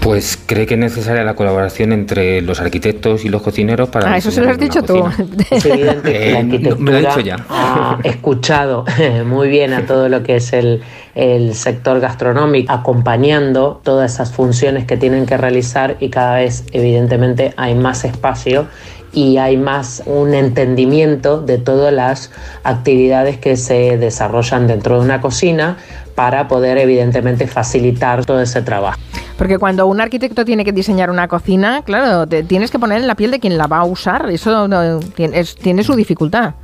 Pues 0.00 0.38
cree 0.46 0.66
que 0.66 0.74
es 0.74 0.80
necesaria 0.80 1.24
la 1.24 1.34
colaboración 1.34 1.92
entre 1.92 2.40
los 2.40 2.60
arquitectos 2.60 3.24
y 3.24 3.28
los 3.28 3.42
cocineros 3.42 3.88
para... 3.88 4.12
Ah, 4.12 4.16
eso 4.16 4.30
se 4.30 4.40
lo 4.40 4.50
has 4.50 4.58
dicho 4.58 4.82
tú. 4.82 5.04
Es 5.50 5.66
evidente 5.66 6.12
que 6.12 6.32
la 6.32 6.38
arquitectura 6.38 6.76
me 6.78 6.90
lo 6.92 6.98
he 6.98 7.00
dicho 7.00 7.20
ya. 7.20 7.46
ha 7.48 7.98
escuchado 8.04 8.84
muy 9.26 9.48
bien 9.48 9.74
a 9.74 9.86
todo 9.86 10.08
lo 10.08 10.22
que 10.22 10.36
es 10.36 10.52
el, 10.52 10.82
el 11.14 11.54
sector 11.54 12.00
gastronómico, 12.00 12.72
acompañando 12.72 13.80
todas 13.82 14.14
esas 14.14 14.32
funciones 14.32 14.84
que 14.86 14.96
tienen 14.96 15.26
que 15.26 15.36
realizar 15.36 15.96
y 16.00 16.10
cada 16.10 16.36
vez 16.36 16.64
evidentemente 16.72 17.52
hay 17.56 17.74
más 17.74 18.04
espacio 18.04 18.68
y 19.12 19.38
hay 19.38 19.56
más 19.56 20.02
un 20.06 20.34
entendimiento 20.34 21.40
de 21.40 21.58
todas 21.58 21.92
las 21.92 22.30
actividades 22.62 23.38
que 23.38 23.56
se 23.56 23.96
desarrollan 23.98 24.66
dentro 24.66 24.98
de 24.98 25.04
una 25.04 25.20
cocina 25.20 25.76
para 26.14 26.48
poder 26.48 26.78
evidentemente 26.78 27.46
facilitar 27.46 28.24
todo 28.24 28.40
ese 28.40 28.62
trabajo. 28.62 28.98
Porque 29.36 29.58
cuando 29.58 29.86
un 29.86 30.00
arquitecto 30.00 30.44
tiene 30.44 30.64
que 30.64 30.72
diseñar 30.72 31.10
una 31.10 31.28
cocina, 31.28 31.82
claro, 31.82 32.26
tienes 32.26 32.72
que 32.72 32.78
poner 32.78 33.00
en 33.00 33.06
la 33.06 33.14
piel 33.14 33.30
de 33.30 33.38
quien 33.38 33.56
la 33.56 33.68
va 33.68 33.78
a 33.78 33.84
usar, 33.84 34.28
eso 34.30 34.68
tiene 35.14 35.84
su 35.84 35.94
dificultad. 35.94 36.54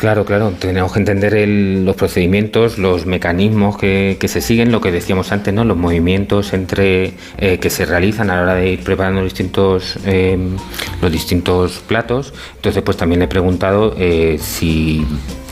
Claro, 0.00 0.24
claro, 0.24 0.54
tenemos 0.58 0.94
que 0.94 0.98
entender 0.98 1.46
los 1.46 1.94
procedimientos, 1.94 2.78
los 2.78 3.04
mecanismos 3.04 3.76
que, 3.76 4.16
se 4.28 4.40
siguen, 4.40 4.72
lo 4.72 4.80
que 4.80 4.90
decíamos 4.90 5.30
antes, 5.30 5.52
¿no? 5.52 5.62
los 5.62 5.76
movimientos 5.76 6.54
entre 6.54 7.12
eh, 7.36 7.58
que 7.58 7.68
se 7.68 7.84
realizan 7.84 8.30
a 8.30 8.36
la 8.36 8.42
hora 8.44 8.54
de 8.54 8.70
ir 8.70 8.82
preparando 8.82 9.22
distintos, 9.22 9.98
eh, 10.06 10.38
los 11.02 11.12
distintos 11.12 11.80
platos. 11.80 12.32
Entonces, 12.56 12.82
pues 12.82 12.96
también 12.96 13.20
he 13.20 13.28
preguntado 13.28 13.94
eh, 13.98 14.38
si 14.40 15.04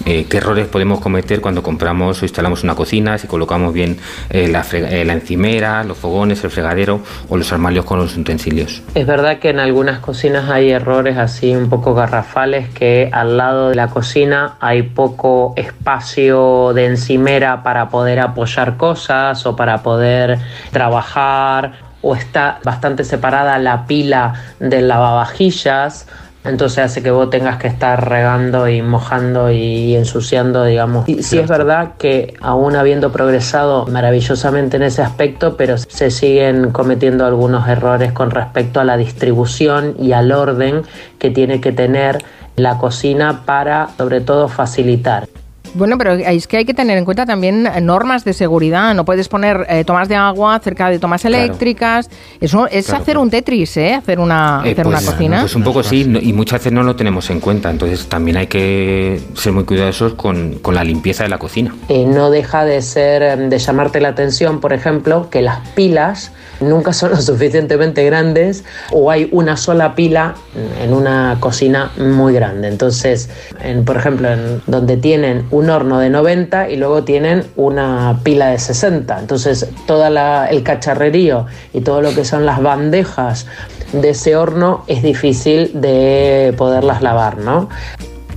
eh, 0.08 0.24
qué 0.26 0.38
errores 0.38 0.66
podemos 0.68 1.00
cometer 1.00 1.42
cuando 1.42 1.62
compramos 1.62 2.22
o 2.22 2.24
instalamos 2.24 2.64
una 2.64 2.74
cocina, 2.74 3.18
si 3.18 3.26
colocamos 3.26 3.74
bien 3.74 3.98
eh, 4.30 4.48
la, 4.48 4.64
eh, 4.72 5.04
la, 5.04 5.12
encimera, 5.12 5.84
los 5.84 5.98
fogones, 5.98 6.42
el 6.44 6.50
fregadero 6.50 7.02
o 7.28 7.36
los 7.36 7.52
armarios 7.52 7.84
con 7.84 7.98
los 7.98 8.16
utensilios. 8.16 8.82
Es 8.94 9.06
verdad 9.06 9.38
que 9.38 9.50
en 9.50 9.60
algunas 9.60 9.98
cocinas 9.98 10.48
hay 10.48 10.70
errores 10.70 11.18
así 11.18 11.54
un 11.54 11.68
poco 11.68 11.92
garrafales 11.92 12.70
que 12.70 13.10
al 13.12 13.36
lado 13.36 13.68
de 13.68 13.74
la 13.74 13.88
cocina 13.88 14.56
hay 14.60 14.80
poco 14.80 15.52
espacio 15.56 16.72
de 16.72 16.86
encimera 16.86 17.62
para 17.62 17.90
poder 17.90 18.20
apoyar 18.20 18.78
cosas 18.78 19.44
o 19.44 19.56
para 19.56 19.82
poder 19.82 20.38
trabajar 20.72 21.86
o 22.00 22.14
está 22.14 22.60
bastante 22.64 23.04
separada 23.04 23.58
la 23.58 23.86
pila 23.86 24.32
del 24.58 24.88
lavavajillas 24.88 26.06
entonces 26.48 26.78
hace 26.78 27.02
que 27.02 27.10
vos 27.10 27.30
tengas 27.30 27.58
que 27.58 27.68
estar 27.68 28.08
regando 28.08 28.68
y 28.68 28.82
mojando 28.82 29.50
y 29.50 29.94
ensuciando, 29.94 30.64
digamos. 30.64 31.08
Y 31.08 31.22
sí 31.22 31.38
es 31.38 31.48
verdad 31.48 31.92
que 31.98 32.34
aún 32.40 32.76
habiendo 32.76 33.12
progresado 33.12 33.86
maravillosamente 33.86 34.76
en 34.76 34.84
ese 34.84 35.02
aspecto, 35.02 35.56
pero 35.56 35.78
se 35.78 36.10
siguen 36.10 36.70
cometiendo 36.70 37.26
algunos 37.26 37.68
errores 37.68 38.12
con 38.12 38.30
respecto 38.30 38.80
a 38.80 38.84
la 38.84 38.96
distribución 38.96 39.94
y 39.98 40.12
al 40.12 40.32
orden 40.32 40.82
que 41.18 41.30
tiene 41.30 41.60
que 41.60 41.72
tener 41.72 42.18
la 42.56 42.78
cocina 42.78 43.42
para 43.44 43.90
sobre 43.96 44.20
todo 44.20 44.48
facilitar. 44.48 45.28
Bueno, 45.74 45.98
pero 45.98 46.12
es 46.12 46.46
que 46.46 46.58
hay 46.58 46.64
que 46.64 46.74
tener 46.74 46.98
en 46.98 47.04
cuenta 47.04 47.26
también 47.26 47.68
normas 47.82 48.24
de 48.24 48.32
seguridad. 48.32 48.94
No 48.94 49.04
puedes 49.04 49.28
poner 49.28 49.66
eh, 49.68 49.84
tomas 49.84 50.08
de 50.08 50.16
agua 50.16 50.58
cerca 50.62 50.90
de 50.90 50.98
tomas 50.98 51.24
eléctricas. 51.24 52.10
Eso 52.40 52.66
es 52.68 52.92
hacer 52.92 53.18
un 53.18 53.30
Tetris, 53.30 53.76
¿eh? 53.76 53.94
Hacer 53.94 54.20
una, 54.20 54.62
eh, 54.64 54.72
hacer 54.72 54.86
una 54.86 54.98
pues, 54.98 55.10
cocina. 55.10 55.40
Pues 55.40 55.54
un 55.54 55.64
poco 55.64 55.82
sí, 55.82 56.10
y 56.20 56.32
muchas 56.32 56.60
veces 56.60 56.72
no 56.72 56.82
lo 56.82 56.96
tenemos 56.96 57.28
en 57.30 57.40
cuenta. 57.40 57.70
Entonces 57.70 58.06
también 58.08 58.36
hay 58.36 58.46
que 58.46 59.20
ser 59.34 59.52
muy 59.52 59.64
cuidadosos 59.64 60.14
con, 60.14 60.54
con 60.60 60.74
la 60.74 60.84
limpieza 60.84 61.22
de 61.24 61.28
la 61.28 61.38
cocina. 61.38 61.74
Eh, 61.88 62.04
no 62.06 62.30
deja 62.30 62.64
de 62.64 62.82
ser, 62.82 63.38
de 63.38 63.58
llamarte 63.58 64.00
la 64.00 64.08
atención, 64.08 64.60
por 64.60 64.72
ejemplo, 64.72 65.28
que 65.30 65.42
las 65.42 65.66
pilas 65.70 66.32
nunca 66.60 66.92
son 66.92 67.10
lo 67.10 67.16
suficientemente 67.20 68.04
grandes 68.04 68.64
o 68.92 69.10
hay 69.10 69.28
una 69.32 69.56
sola 69.56 69.94
pila 69.94 70.34
en 70.82 70.92
una 70.92 71.36
cocina 71.40 71.92
muy 71.98 72.32
grande. 72.32 72.68
Entonces, 72.68 73.28
en, 73.62 73.84
por 73.84 73.96
ejemplo, 73.96 74.28
en 74.30 74.62
donde 74.66 74.96
tienen 74.96 75.44
un 75.50 75.57
horno 75.68 75.98
de 75.98 76.10
90 76.10 76.70
y 76.70 76.76
luego 76.76 77.04
tienen 77.04 77.44
una 77.56 78.20
pila 78.22 78.48
de 78.48 78.58
60. 78.58 79.18
Entonces, 79.18 79.68
todo 79.86 80.06
el 80.06 80.62
cacharrerío 80.62 81.46
y 81.72 81.80
todo 81.80 82.02
lo 82.02 82.14
que 82.14 82.24
son 82.24 82.46
las 82.46 82.62
bandejas 82.62 83.46
de 83.92 84.10
ese 84.10 84.36
horno 84.36 84.84
es 84.86 85.02
difícil 85.02 85.80
de 85.80 86.54
poderlas 86.56 87.02
lavar, 87.02 87.38
¿no? 87.38 87.68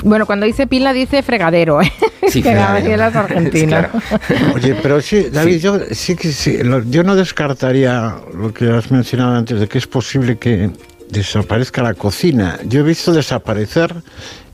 Bueno, 0.04 0.26
cuando 0.26 0.46
dice 0.46 0.66
pila 0.68 0.94
dice 0.94 1.22
fregadero, 1.22 1.82
¿eh? 1.82 1.92
Sí, 2.28 2.42
fregadero. 2.44 3.06
es 3.08 3.16
argentina. 3.16 3.90
Oye, 4.56 4.76
pero 4.82 5.02
sí, 5.02 5.28
David, 5.32 5.60
yo 5.60 5.80
sí 5.92 6.16
que 6.16 6.32
sí, 6.32 6.58
yo 6.88 7.04
no 7.04 7.16
descartaría 7.16 8.16
lo 8.34 8.54
que 8.54 8.70
has 8.72 8.90
mencionado 8.92 9.36
antes 9.36 9.60
de 9.60 9.68
que 9.68 9.78
es 9.78 9.88
posible 9.88 10.38
que 10.38 10.72
desaparezca 11.10 11.84
la 11.84 11.94
cocina. 11.94 12.58
Yo 12.66 12.80
he 12.80 12.84
visto 12.84 13.14
desaparecer 13.14 13.94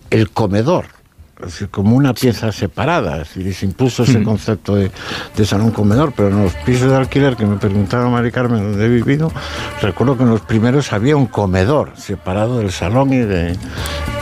el 0.10 0.30
comedor 0.32 0.97
como 1.70 1.96
una 1.96 2.14
pieza 2.14 2.52
separada. 2.52 3.22
Es 3.22 3.36
decir, 3.36 3.54
se 3.54 3.66
impuso 3.66 4.04
ese 4.04 4.24
concepto 4.24 4.76
de, 4.76 4.92
de, 5.36 5.46
salón 5.46 5.72
comedor, 5.72 6.12
pero 6.16 6.30
en 6.30 6.44
los 6.44 6.54
pisos 6.54 6.90
de 6.90 6.98
alquiler 6.98 7.36
que 7.36 7.46
me 7.46 7.58
preguntaba 7.58 8.10
Mari 8.10 8.32
Carmen 8.32 8.72
donde 8.72 8.86
he 8.86 8.90
vivido, 8.90 9.32
recuerdo 9.82 10.18
que 10.18 10.24
en 10.24 10.30
los 10.30 10.42
primeros 10.42 10.92
había 10.94 11.16
un 11.16 11.28
comedor 11.28 11.92
separado 11.96 12.58
del 12.60 12.72
salón 12.72 13.14
y 13.14 13.20
de, 13.20 13.56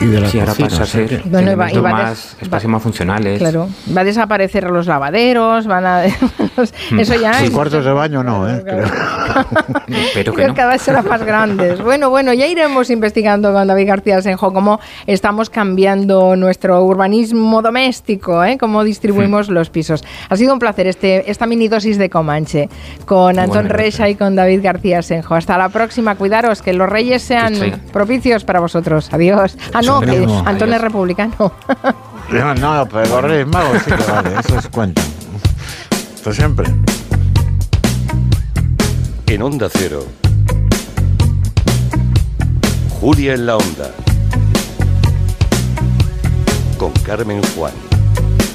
y 0.00 0.06
de 0.06 0.20
la 0.20 0.28
sí, 0.28 0.38
cocina. 0.40 0.66
Ahora 0.68 0.68
pasa 0.68 0.82
a 0.82 0.86
ser 0.86 1.22
Bueno, 1.24 1.56
más, 1.82 2.36
espacios 2.40 2.70
más 2.70 2.82
funcionales. 2.82 3.38
Claro, 3.38 3.68
va 3.96 4.02
a 4.02 4.04
desaparecer 4.04 4.70
los 4.70 4.86
lavaderos, 4.86 5.66
van 5.66 5.86
a... 5.86 6.04
Eso 6.98 7.14
ya... 7.14 7.32
Los 7.32 7.42
es- 7.42 7.50
cuartos 7.50 7.84
de 7.84 7.92
baño 7.92 8.22
no, 8.22 8.48
¿eh? 8.48 8.62
Creo. 8.62 8.84
Espero 9.88 10.32
que 10.32 10.36
Creo 10.36 10.48
no. 10.48 10.54
que 10.54 10.60
cada 10.60 10.72
vez 10.72 10.82
serán 10.82 11.08
más 11.08 11.22
grandes. 11.22 11.80
Bueno, 11.82 12.10
bueno, 12.10 12.34
ya 12.34 12.46
iremos 12.46 12.90
investigando 12.90 13.52
con 13.52 13.66
David 13.66 13.88
García 13.88 14.20
Senjo 14.20 14.52
cómo 14.52 14.80
estamos 15.06 15.48
cambiando 15.50 16.36
nuestro 16.36 16.82
urbanismo 16.84 17.05
doméstico, 17.62 18.44
¿eh? 18.44 18.56
cómo 18.58 18.84
distribuimos 18.84 19.48
los 19.48 19.70
pisos. 19.70 20.04
Ha 20.28 20.36
sido 20.36 20.52
un 20.52 20.58
placer 20.58 20.86
este, 20.86 21.30
esta 21.30 21.46
mini 21.46 21.68
dosis 21.68 21.98
de 21.98 22.10
Comanche 22.10 22.68
con 23.04 23.38
Antón. 23.38 23.68
Reixa 23.68 24.08
y 24.08 24.14
con 24.14 24.36
David 24.36 24.60
García 24.62 25.02
Senjo. 25.02 25.34
Hasta 25.34 25.58
la 25.58 25.68
próxima, 25.68 26.14
cuidaros, 26.14 26.62
que 26.62 26.72
los 26.72 26.88
reyes 26.88 27.22
sean 27.22 27.54
propicios 27.92 28.44
para 28.44 28.60
vosotros. 28.60 29.12
Adiós. 29.12 29.56
Ah, 29.72 29.82
no, 29.82 30.00
que. 30.00 30.26
Antón 30.44 30.72
es 30.72 30.80
republicano. 30.80 31.52
No, 32.30 32.54
no, 32.54 32.88
pero 32.90 33.06
los 33.08 33.22
Reyes 33.22 33.46
Magos 33.46 33.82
sí 33.84 33.90
que 33.92 34.10
vale, 34.10 34.30
eso 34.40 34.58
es 34.58 34.68
cuenta. 34.68 35.00
Esto 36.14 36.32
siempre. 36.32 36.66
En 39.28 39.42
Onda 39.42 39.68
Cero. 39.70 40.04
Julia 43.00 43.34
en 43.34 43.46
la 43.46 43.56
Onda. 43.56 43.90
Con 46.78 46.92
Carmen 47.04 47.40
Juan. 47.54 47.85